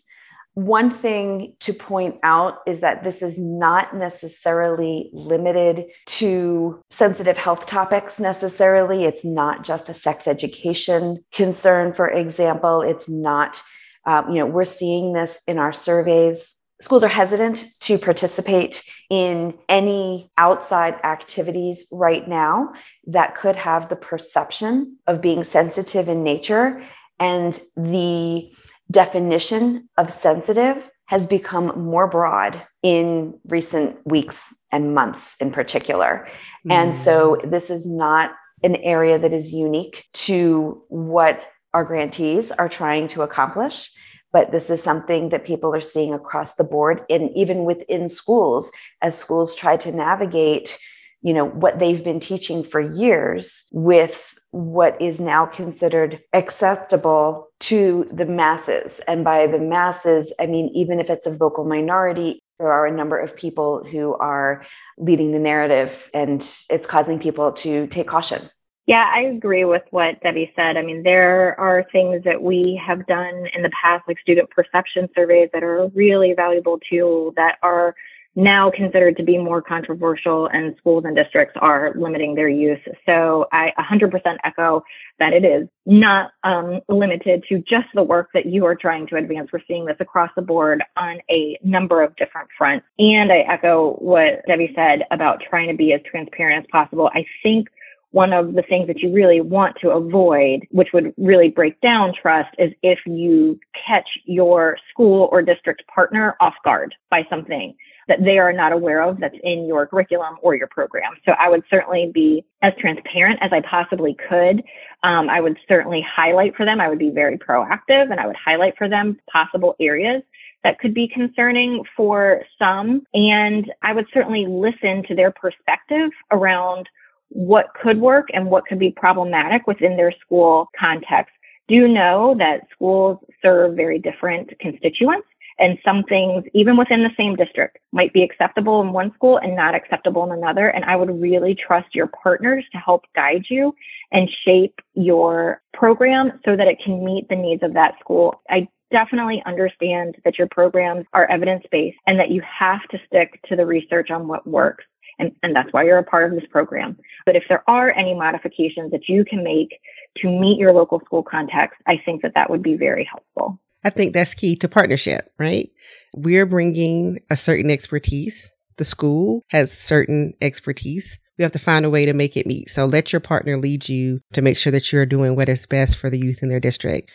One 0.54 0.90
thing 0.90 1.54
to 1.60 1.72
point 1.72 2.16
out 2.22 2.58
is 2.66 2.80
that 2.80 3.04
this 3.04 3.22
is 3.22 3.38
not 3.38 3.96
necessarily 3.96 5.08
limited 5.14 5.86
to 6.06 6.82
sensitive 6.90 7.38
health 7.38 7.64
topics 7.64 8.20
necessarily. 8.20 9.04
It's 9.04 9.24
not 9.24 9.64
just 9.64 9.88
a 9.88 9.94
sex 9.94 10.26
education 10.26 11.24
concern, 11.32 11.94
for 11.94 12.06
example. 12.06 12.82
It's 12.82 13.08
not, 13.08 13.62
um, 14.04 14.30
you 14.30 14.40
know, 14.40 14.46
we're 14.46 14.66
seeing 14.66 15.14
this 15.14 15.40
in 15.46 15.56
our 15.56 15.72
surveys. 15.72 16.54
Schools 16.82 17.02
are 17.02 17.08
hesitant 17.08 17.64
to 17.80 17.96
participate 17.96 18.84
in 19.08 19.54
any 19.70 20.30
outside 20.36 20.96
activities 21.02 21.86
right 21.90 22.28
now 22.28 22.72
that 23.06 23.36
could 23.36 23.56
have 23.56 23.88
the 23.88 23.96
perception 23.96 24.98
of 25.06 25.22
being 25.22 25.44
sensitive 25.44 26.10
in 26.10 26.22
nature. 26.22 26.84
And 27.18 27.58
the 27.76 28.52
definition 28.92 29.88
of 29.98 30.10
sensitive 30.10 30.88
has 31.06 31.26
become 31.26 31.66
more 31.76 32.06
broad 32.06 32.64
in 32.82 33.38
recent 33.48 33.96
weeks 34.06 34.54
and 34.70 34.94
months 34.94 35.36
in 35.40 35.50
particular. 35.50 36.28
Mm. 36.66 36.72
And 36.72 36.96
so 36.96 37.38
this 37.44 37.68
is 37.70 37.86
not 37.86 38.32
an 38.62 38.76
area 38.76 39.18
that 39.18 39.32
is 39.32 39.52
unique 39.52 40.04
to 40.12 40.82
what 40.88 41.42
our 41.74 41.84
grantees 41.84 42.52
are 42.52 42.68
trying 42.68 43.08
to 43.08 43.22
accomplish 43.22 43.90
but 44.32 44.50
this 44.50 44.70
is 44.70 44.82
something 44.82 45.28
that 45.28 45.44
people 45.44 45.74
are 45.74 45.82
seeing 45.82 46.14
across 46.14 46.54
the 46.54 46.64
board 46.64 47.02
and 47.10 47.30
even 47.36 47.64
within 47.64 48.08
schools 48.08 48.70
as 49.02 49.18
schools 49.18 49.54
try 49.54 49.76
to 49.76 49.92
navigate 49.92 50.78
you 51.22 51.32
know 51.32 51.46
what 51.46 51.78
they've 51.78 52.04
been 52.04 52.20
teaching 52.20 52.64
for 52.64 52.80
years 52.80 53.64
with 53.72 54.34
what 54.52 55.00
is 55.00 55.18
now 55.18 55.46
considered 55.46 56.22
acceptable 56.34 57.48
to 57.58 58.08
the 58.12 58.26
masses. 58.26 59.00
And 59.08 59.24
by 59.24 59.46
the 59.46 59.58
masses, 59.58 60.32
I 60.38 60.46
mean, 60.46 60.68
even 60.74 61.00
if 61.00 61.10
it's 61.10 61.26
a 61.26 61.34
vocal 61.34 61.64
minority, 61.64 62.38
there 62.58 62.70
are 62.70 62.86
a 62.86 62.92
number 62.92 63.18
of 63.18 63.34
people 63.34 63.82
who 63.82 64.14
are 64.14 64.64
leading 64.98 65.32
the 65.32 65.38
narrative 65.38 66.10
and 66.14 66.46
it's 66.70 66.86
causing 66.86 67.18
people 67.18 67.52
to 67.52 67.86
take 67.88 68.06
caution. 68.06 68.48
Yeah, 68.86 69.10
I 69.14 69.22
agree 69.22 69.64
with 69.64 69.82
what 69.90 70.20
Debbie 70.20 70.52
said. 70.54 70.76
I 70.76 70.82
mean, 70.82 71.02
there 71.02 71.58
are 71.58 71.86
things 71.90 72.24
that 72.24 72.42
we 72.42 72.80
have 72.84 73.06
done 73.06 73.46
in 73.54 73.62
the 73.62 73.70
past, 73.70 74.04
like 74.06 74.18
student 74.18 74.50
perception 74.50 75.08
surveys, 75.14 75.50
that 75.52 75.62
are 75.62 75.84
a 75.84 75.88
really 75.88 76.34
valuable 76.34 76.78
tool 76.90 77.32
that 77.36 77.58
are 77.62 77.94
now 78.34 78.70
considered 78.70 79.16
to 79.18 79.22
be 79.22 79.36
more 79.36 79.60
controversial 79.60 80.46
and 80.48 80.74
schools 80.78 81.04
and 81.04 81.14
districts 81.14 81.54
are 81.60 81.92
limiting 81.96 82.34
their 82.34 82.48
use. 82.48 82.80
So 83.04 83.46
I 83.52 83.72
100% 83.78 84.10
echo 84.44 84.82
that 85.18 85.32
it 85.32 85.44
is 85.44 85.68
not 85.84 86.30
um, 86.42 86.80
limited 86.88 87.44
to 87.48 87.58
just 87.58 87.88
the 87.94 88.02
work 88.02 88.30
that 88.32 88.46
you 88.46 88.64
are 88.64 88.74
trying 88.74 89.06
to 89.08 89.16
advance. 89.16 89.50
We're 89.52 89.60
seeing 89.68 89.84
this 89.84 89.96
across 90.00 90.30
the 90.34 90.42
board 90.42 90.82
on 90.96 91.18
a 91.30 91.58
number 91.62 92.02
of 92.02 92.16
different 92.16 92.48
fronts. 92.56 92.86
And 92.98 93.30
I 93.30 93.40
echo 93.40 93.94
what 93.94 94.42
Debbie 94.46 94.72
said 94.74 95.02
about 95.10 95.42
trying 95.48 95.68
to 95.68 95.74
be 95.74 95.92
as 95.92 96.00
transparent 96.10 96.64
as 96.64 96.70
possible. 96.70 97.10
I 97.14 97.26
think 97.42 97.68
one 98.12 98.32
of 98.32 98.54
the 98.54 98.62
things 98.62 98.86
that 98.86 99.00
you 99.00 99.12
really 99.12 99.40
want 99.40 99.76
to 99.80 99.90
avoid, 99.90 100.66
which 100.70 100.88
would 100.92 101.14
really 101.16 101.48
break 101.48 101.80
down 101.80 102.12
trust, 102.20 102.50
is 102.58 102.70
if 102.82 102.98
you 103.06 103.58
catch 103.86 104.08
your 104.24 104.76
school 104.90 105.28
or 105.32 105.42
district 105.42 105.82
partner 105.86 106.36
off 106.40 106.54
guard 106.62 106.94
by 107.10 107.26
something 107.28 107.74
that 108.08 108.24
they 108.24 108.38
are 108.38 108.52
not 108.52 108.72
aware 108.72 109.02
of 109.02 109.20
that's 109.20 109.36
in 109.42 109.66
your 109.66 109.86
curriculum 109.86 110.36
or 110.42 110.54
your 110.54 110.66
program. 110.66 111.12
So 111.24 111.32
I 111.32 111.48
would 111.48 111.62
certainly 111.70 112.10
be 112.12 112.44
as 112.62 112.72
transparent 112.78 113.38
as 113.42 113.52
I 113.52 113.60
possibly 113.60 114.16
could. 114.28 114.62
Um, 115.02 115.28
I 115.30 115.40
would 115.40 115.58
certainly 115.68 116.04
highlight 116.08 116.56
for 116.56 116.64
them. 116.64 116.80
I 116.80 116.88
would 116.88 116.98
be 116.98 117.10
very 117.10 117.38
proactive 117.38 118.10
and 118.10 118.18
I 118.18 118.26
would 118.26 118.36
highlight 118.36 118.76
for 118.76 118.88
them 118.88 119.18
possible 119.32 119.76
areas 119.80 120.22
that 120.64 120.78
could 120.78 120.94
be 120.94 121.08
concerning 121.08 121.82
for 121.96 122.42
some. 122.58 123.06
And 123.14 123.72
I 123.82 123.92
would 123.92 124.06
certainly 124.12 124.46
listen 124.46 125.04
to 125.08 125.14
their 125.14 125.30
perspective 125.30 126.10
around 126.30 126.88
what 127.28 127.68
could 127.80 128.00
work 128.00 128.28
and 128.32 128.46
what 128.46 128.66
could 128.66 128.78
be 128.78 128.90
problematic 128.90 129.66
within 129.66 129.96
their 129.96 130.12
school 130.20 130.68
context. 130.78 131.32
Do 131.68 131.88
know 131.88 132.34
that 132.38 132.66
schools 132.72 133.18
serve 133.40 133.74
very 133.74 133.98
different 133.98 134.50
constituents. 134.58 135.26
And 135.62 135.78
some 135.84 136.02
things, 136.02 136.42
even 136.54 136.76
within 136.76 137.04
the 137.04 137.14
same 137.16 137.36
district, 137.36 137.78
might 137.92 138.12
be 138.12 138.24
acceptable 138.24 138.82
in 138.82 138.92
one 138.92 139.14
school 139.14 139.36
and 139.36 139.54
not 139.54 139.76
acceptable 139.76 140.24
in 140.24 140.32
another. 140.32 140.66
And 140.66 140.84
I 140.84 140.96
would 140.96 141.22
really 141.22 141.54
trust 141.54 141.94
your 141.94 142.08
partners 142.08 142.64
to 142.72 142.78
help 142.78 143.04
guide 143.14 143.44
you 143.48 143.72
and 144.10 144.28
shape 144.44 144.80
your 144.94 145.62
program 145.72 146.40
so 146.44 146.56
that 146.56 146.66
it 146.66 146.80
can 146.84 147.04
meet 147.04 147.28
the 147.28 147.36
needs 147.36 147.62
of 147.62 147.74
that 147.74 147.94
school. 148.00 148.42
I 148.50 148.66
definitely 148.90 149.40
understand 149.46 150.16
that 150.24 150.36
your 150.36 150.48
programs 150.48 151.06
are 151.12 151.30
evidence 151.30 151.64
based 151.70 151.98
and 152.08 152.18
that 152.18 152.32
you 152.32 152.42
have 152.42 152.82
to 152.90 152.98
stick 153.06 153.40
to 153.48 153.54
the 153.54 153.64
research 153.64 154.10
on 154.10 154.26
what 154.26 154.44
works. 154.44 154.84
And, 155.20 155.30
and 155.44 155.54
that's 155.54 155.72
why 155.72 155.84
you're 155.84 155.98
a 155.98 156.02
part 156.02 156.28
of 156.28 156.36
this 156.36 156.48
program. 156.50 156.98
But 157.24 157.36
if 157.36 157.44
there 157.48 157.62
are 157.68 157.92
any 157.92 158.14
modifications 158.14 158.90
that 158.90 159.08
you 159.08 159.24
can 159.24 159.44
make 159.44 159.78
to 160.16 160.28
meet 160.28 160.58
your 160.58 160.72
local 160.72 160.98
school 161.04 161.22
context, 161.22 161.80
I 161.86 162.02
think 162.04 162.22
that 162.22 162.32
that 162.34 162.50
would 162.50 162.64
be 162.64 162.74
very 162.74 163.04
helpful. 163.04 163.60
I 163.84 163.90
think 163.90 164.12
that's 164.12 164.34
key 164.34 164.56
to 164.56 164.68
partnership, 164.68 165.28
right? 165.38 165.70
We're 166.14 166.46
bringing 166.46 167.20
a 167.30 167.36
certain 167.36 167.70
expertise. 167.70 168.52
The 168.76 168.84
school 168.84 169.42
has 169.50 169.76
certain 169.76 170.34
expertise. 170.40 171.18
We 171.38 171.42
have 171.42 171.52
to 171.52 171.58
find 171.58 171.84
a 171.84 171.90
way 171.90 172.06
to 172.06 172.12
make 172.12 172.36
it 172.36 172.46
meet. 172.46 172.70
So 172.70 172.84
let 172.84 173.12
your 173.12 173.20
partner 173.20 173.58
lead 173.58 173.88
you 173.88 174.20
to 174.34 174.42
make 174.42 174.56
sure 174.56 174.70
that 174.70 174.92
you're 174.92 175.06
doing 175.06 175.34
what 175.34 175.48
is 175.48 175.66
best 175.66 175.96
for 175.96 176.10
the 176.10 176.18
youth 176.18 176.42
in 176.42 176.48
their 176.48 176.60
district. 176.60 177.10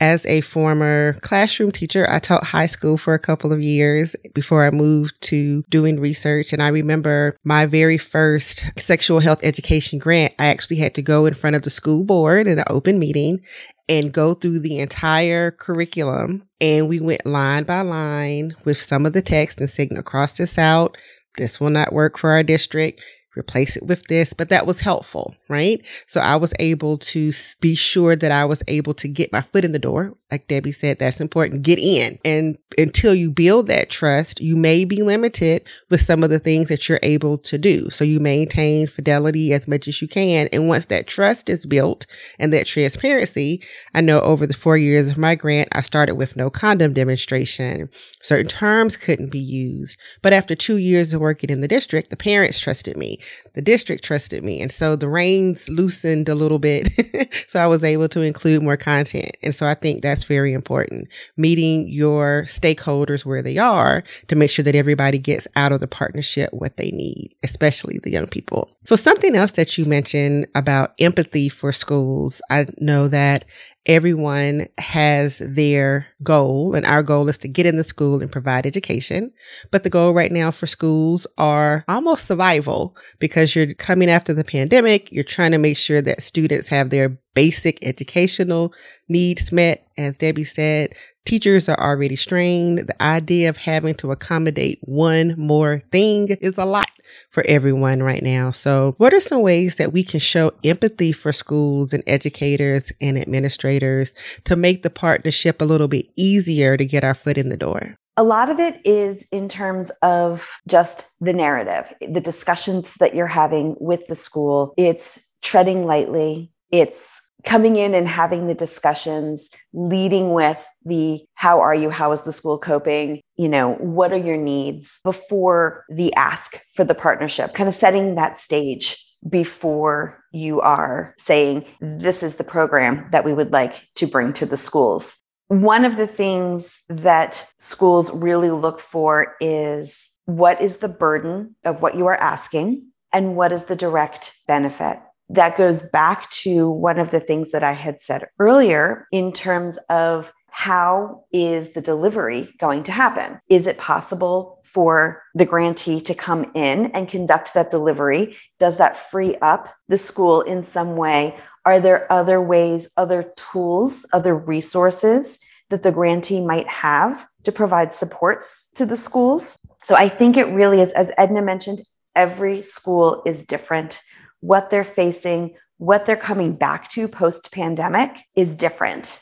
As 0.00 0.26
a 0.26 0.40
former 0.40 1.16
classroom 1.20 1.70
teacher, 1.70 2.06
I 2.08 2.18
taught 2.18 2.44
high 2.44 2.66
school 2.66 2.96
for 2.96 3.14
a 3.14 3.20
couple 3.20 3.52
of 3.52 3.60
years 3.60 4.16
before 4.34 4.64
I 4.64 4.70
moved 4.70 5.20
to 5.22 5.62
doing 5.70 6.00
research. 6.00 6.52
And 6.52 6.62
I 6.62 6.68
remember 6.68 7.36
my 7.44 7.66
very 7.66 7.98
first 7.98 8.78
sexual 8.78 9.20
health 9.20 9.40
education 9.44 9.98
grant, 9.98 10.34
I 10.38 10.46
actually 10.46 10.78
had 10.78 10.94
to 10.96 11.02
go 11.02 11.26
in 11.26 11.34
front 11.34 11.56
of 11.56 11.62
the 11.62 11.70
school 11.70 12.04
board 12.04 12.46
in 12.46 12.58
an 12.58 12.64
open 12.68 12.98
meeting 12.98 13.40
and 13.88 14.12
go 14.12 14.34
through 14.34 14.60
the 14.60 14.78
entire 14.80 15.50
curriculum. 15.50 16.48
And 16.60 16.88
we 16.88 16.98
went 16.98 17.26
line 17.26 17.64
by 17.64 17.82
line 17.82 18.56
with 18.64 18.80
some 18.80 19.06
of 19.06 19.12
the 19.12 19.22
text 19.22 19.60
and 19.60 19.70
saying, 19.70 19.96
across 19.96 20.32
this 20.32 20.58
out. 20.58 20.96
This 21.36 21.60
will 21.60 21.70
not 21.70 21.92
work 21.92 22.18
for 22.18 22.30
our 22.30 22.42
district 22.42 23.02
replace 23.36 23.76
it 23.76 23.86
with 23.86 24.06
this, 24.08 24.32
but 24.32 24.50
that 24.50 24.66
was 24.66 24.80
helpful, 24.80 25.34
right? 25.48 25.84
So 26.06 26.20
I 26.20 26.36
was 26.36 26.52
able 26.58 26.98
to 26.98 27.32
be 27.60 27.74
sure 27.74 28.14
that 28.14 28.30
I 28.30 28.44
was 28.44 28.62
able 28.68 28.94
to 28.94 29.08
get 29.08 29.32
my 29.32 29.40
foot 29.40 29.64
in 29.64 29.72
the 29.72 29.78
door. 29.78 30.14
Like 30.30 30.48
Debbie 30.48 30.72
said, 30.72 30.98
that's 30.98 31.20
important. 31.20 31.62
Get 31.62 31.78
in. 31.78 32.18
And 32.24 32.58
until 32.78 33.14
you 33.14 33.30
build 33.30 33.66
that 33.66 33.90
trust, 33.90 34.40
you 34.40 34.56
may 34.56 34.84
be 34.84 35.02
limited 35.02 35.66
with 35.90 36.00
some 36.00 36.22
of 36.22 36.30
the 36.30 36.38
things 36.38 36.68
that 36.68 36.88
you're 36.88 37.00
able 37.02 37.38
to 37.38 37.58
do. 37.58 37.90
So 37.90 38.04
you 38.04 38.18
maintain 38.20 38.86
fidelity 38.86 39.52
as 39.52 39.68
much 39.68 39.88
as 39.88 40.00
you 40.00 40.08
can. 40.08 40.48
And 40.52 40.68
once 40.68 40.86
that 40.86 41.06
trust 41.06 41.48
is 41.48 41.66
built 41.66 42.06
and 42.38 42.52
that 42.52 42.66
transparency, 42.66 43.62
I 43.94 44.00
know 44.00 44.20
over 44.20 44.46
the 44.46 44.54
four 44.54 44.76
years 44.76 45.10
of 45.10 45.18
my 45.18 45.34
grant, 45.34 45.68
I 45.72 45.82
started 45.82 46.14
with 46.14 46.36
no 46.36 46.50
condom 46.50 46.94
demonstration. 46.94 47.90
Certain 48.22 48.48
terms 48.48 48.96
couldn't 48.96 49.32
be 49.32 49.38
used. 49.38 49.98
But 50.22 50.32
after 50.32 50.54
two 50.54 50.76
years 50.76 51.12
of 51.12 51.20
working 51.20 51.50
in 51.50 51.60
the 51.60 51.68
district, 51.68 52.10
the 52.10 52.16
parents 52.16 52.58
trusted 52.58 52.96
me 52.96 53.18
the 53.54 53.62
district 53.62 54.04
trusted 54.04 54.42
me. 54.42 54.60
And 54.60 54.70
so 54.70 54.96
the 54.96 55.08
reins 55.08 55.68
loosened 55.68 56.28
a 56.28 56.34
little 56.34 56.58
bit. 56.58 56.88
so 57.48 57.60
I 57.60 57.66
was 57.66 57.84
able 57.84 58.08
to 58.10 58.22
include 58.22 58.62
more 58.62 58.76
content. 58.76 59.36
And 59.42 59.54
so 59.54 59.66
I 59.66 59.74
think 59.74 60.02
that's 60.02 60.24
very 60.24 60.52
important. 60.52 61.08
Meeting 61.36 61.88
your 61.88 62.44
stakeholders 62.46 63.24
where 63.24 63.42
they 63.42 63.58
are 63.58 64.04
to 64.28 64.36
make 64.36 64.50
sure 64.50 64.64
that 64.64 64.74
everybody 64.74 65.18
gets 65.18 65.46
out 65.56 65.72
of 65.72 65.80
the 65.80 65.86
partnership 65.86 66.50
what 66.52 66.76
they 66.76 66.90
need, 66.90 67.34
especially 67.42 67.98
the 68.02 68.10
young 68.10 68.26
people. 68.26 68.70
So 68.84 68.96
something 68.96 69.36
else 69.36 69.52
that 69.52 69.78
you 69.78 69.84
mentioned 69.84 70.46
about 70.54 70.94
empathy 70.98 71.48
for 71.48 71.72
schools. 71.72 72.42
I 72.50 72.66
know 72.78 73.08
that 73.08 73.44
everyone 73.86 74.66
has 74.78 75.38
their 75.38 76.06
goal 76.22 76.74
and 76.74 76.86
our 76.86 77.02
goal 77.02 77.28
is 77.28 77.38
to 77.38 77.48
get 77.48 77.66
in 77.66 77.76
the 77.76 77.84
school 77.84 78.20
and 78.20 78.30
provide 78.30 78.66
education. 78.66 79.32
But 79.70 79.82
the 79.82 79.90
goal 79.90 80.12
right 80.12 80.30
now 80.30 80.50
for 80.50 80.66
schools 80.66 81.26
are 81.38 81.84
almost 81.88 82.26
survival 82.26 82.96
because 83.18 83.54
you're 83.54 83.74
coming 83.74 84.08
after 84.08 84.32
the 84.32 84.44
pandemic. 84.44 85.10
You're 85.10 85.24
trying 85.24 85.52
to 85.52 85.58
make 85.58 85.76
sure 85.76 86.00
that 86.02 86.22
students 86.22 86.68
have 86.68 86.90
their 86.90 87.08
basic 87.34 87.84
educational 87.84 88.72
needs 89.08 89.50
met. 89.50 89.86
As 89.98 90.16
Debbie 90.16 90.44
said, 90.44 90.94
teachers 91.24 91.68
are 91.68 91.78
already 91.78 92.16
strained. 92.16 92.78
The 92.78 93.02
idea 93.02 93.48
of 93.48 93.56
having 93.56 93.94
to 93.96 94.12
accommodate 94.12 94.78
one 94.82 95.34
more 95.36 95.82
thing 95.90 96.28
is 96.40 96.56
a 96.56 96.64
lot 96.64 96.88
for 97.30 97.44
everyone 97.46 98.02
right 98.02 98.22
now. 98.22 98.50
So, 98.50 98.94
what 98.98 99.14
are 99.14 99.20
some 99.20 99.42
ways 99.42 99.76
that 99.76 99.92
we 99.92 100.04
can 100.04 100.20
show 100.20 100.52
empathy 100.64 101.12
for 101.12 101.32
schools 101.32 101.92
and 101.92 102.02
educators 102.06 102.92
and 103.00 103.18
administrators 103.18 104.14
to 104.44 104.56
make 104.56 104.82
the 104.82 104.90
partnership 104.90 105.60
a 105.60 105.64
little 105.64 105.88
bit 105.88 106.06
easier 106.16 106.76
to 106.76 106.84
get 106.84 107.04
our 107.04 107.14
foot 107.14 107.38
in 107.38 107.48
the 107.48 107.56
door? 107.56 107.96
A 108.18 108.22
lot 108.22 108.50
of 108.50 108.60
it 108.60 108.78
is 108.84 109.26
in 109.32 109.48
terms 109.48 109.90
of 110.02 110.50
just 110.68 111.06
the 111.20 111.32
narrative, 111.32 111.92
the 112.06 112.20
discussions 112.20 112.92
that 113.00 113.14
you're 113.14 113.26
having 113.26 113.74
with 113.80 114.06
the 114.06 114.14
school. 114.14 114.74
It's 114.76 115.18
treading 115.40 115.86
lightly. 115.86 116.52
It's 116.70 117.21
coming 117.44 117.76
in 117.76 117.94
and 117.94 118.08
having 118.08 118.46
the 118.46 118.54
discussions, 118.54 119.50
leading 119.72 120.32
with 120.32 120.58
the 120.84 121.24
how 121.34 121.60
are 121.60 121.74
you? 121.74 121.90
How 121.90 122.12
is 122.12 122.22
the 122.22 122.32
school 122.32 122.58
coping? 122.58 123.20
You 123.36 123.48
know, 123.48 123.74
what 123.74 124.12
are 124.12 124.18
your 124.18 124.36
needs 124.36 124.98
before 125.04 125.84
the 125.88 126.12
ask 126.14 126.60
for 126.74 126.84
the 126.84 126.94
partnership, 126.94 127.54
kind 127.54 127.68
of 127.68 127.74
setting 127.74 128.14
that 128.14 128.38
stage 128.38 129.04
before 129.28 130.22
you 130.32 130.60
are 130.60 131.14
saying, 131.18 131.64
this 131.80 132.22
is 132.22 132.36
the 132.36 132.44
program 132.44 133.08
that 133.12 133.24
we 133.24 133.32
would 133.32 133.52
like 133.52 133.86
to 133.96 134.06
bring 134.06 134.32
to 134.34 134.46
the 134.46 134.56
schools. 134.56 135.16
One 135.48 135.84
of 135.84 135.96
the 135.96 136.06
things 136.06 136.82
that 136.88 137.46
schools 137.58 138.10
really 138.10 138.50
look 138.50 138.80
for 138.80 139.36
is 139.40 140.08
what 140.24 140.60
is 140.60 140.78
the 140.78 140.88
burden 140.88 141.54
of 141.64 141.82
what 141.82 141.94
you 141.94 142.06
are 142.06 142.16
asking 142.16 142.86
and 143.12 143.36
what 143.36 143.52
is 143.52 143.64
the 143.64 143.76
direct 143.76 144.34
benefit? 144.46 144.98
That 145.28 145.56
goes 145.56 145.82
back 145.82 146.28
to 146.30 146.70
one 146.70 146.98
of 146.98 147.10
the 147.10 147.20
things 147.20 147.52
that 147.52 147.64
I 147.64 147.72
had 147.72 148.00
said 148.00 148.26
earlier 148.38 149.06
in 149.12 149.32
terms 149.32 149.78
of 149.88 150.32
how 150.54 151.24
is 151.32 151.70
the 151.70 151.80
delivery 151.80 152.54
going 152.58 152.84
to 152.84 152.92
happen? 152.92 153.40
Is 153.48 153.66
it 153.66 153.78
possible 153.78 154.60
for 154.64 155.22
the 155.34 155.46
grantee 155.46 155.98
to 156.02 156.14
come 156.14 156.50
in 156.54 156.86
and 156.92 157.08
conduct 157.08 157.54
that 157.54 157.70
delivery? 157.70 158.36
Does 158.58 158.76
that 158.76 158.96
free 158.96 159.34
up 159.36 159.74
the 159.88 159.96
school 159.96 160.42
in 160.42 160.62
some 160.62 160.96
way? 160.96 161.38
Are 161.64 161.80
there 161.80 162.10
other 162.12 162.40
ways, 162.40 162.86
other 162.98 163.32
tools, 163.34 164.04
other 164.12 164.36
resources 164.36 165.38
that 165.70 165.82
the 165.82 165.92
grantee 165.92 166.44
might 166.44 166.68
have 166.68 167.26
to 167.44 167.52
provide 167.52 167.94
supports 167.94 168.68
to 168.74 168.84
the 168.84 168.96
schools? 168.96 169.56
So 169.84 169.94
I 169.94 170.10
think 170.10 170.36
it 170.36 170.44
really 170.44 170.82
is, 170.82 170.92
as 170.92 171.10
Edna 171.16 171.40
mentioned, 171.40 171.80
every 172.14 172.60
school 172.60 173.22
is 173.24 173.46
different. 173.46 174.02
What 174.42 174.68
they're 174.68 174.84
facing, 174.84 175.56
what 175.78 176.06
they're 176.06 176.16
coming 176.16 176.54
back 176.54 176.88
to 176.90 177.08
post 177.08 177.50
pandemic 177.50 178.24
is 178.36 178.54
different. 178.54 179.20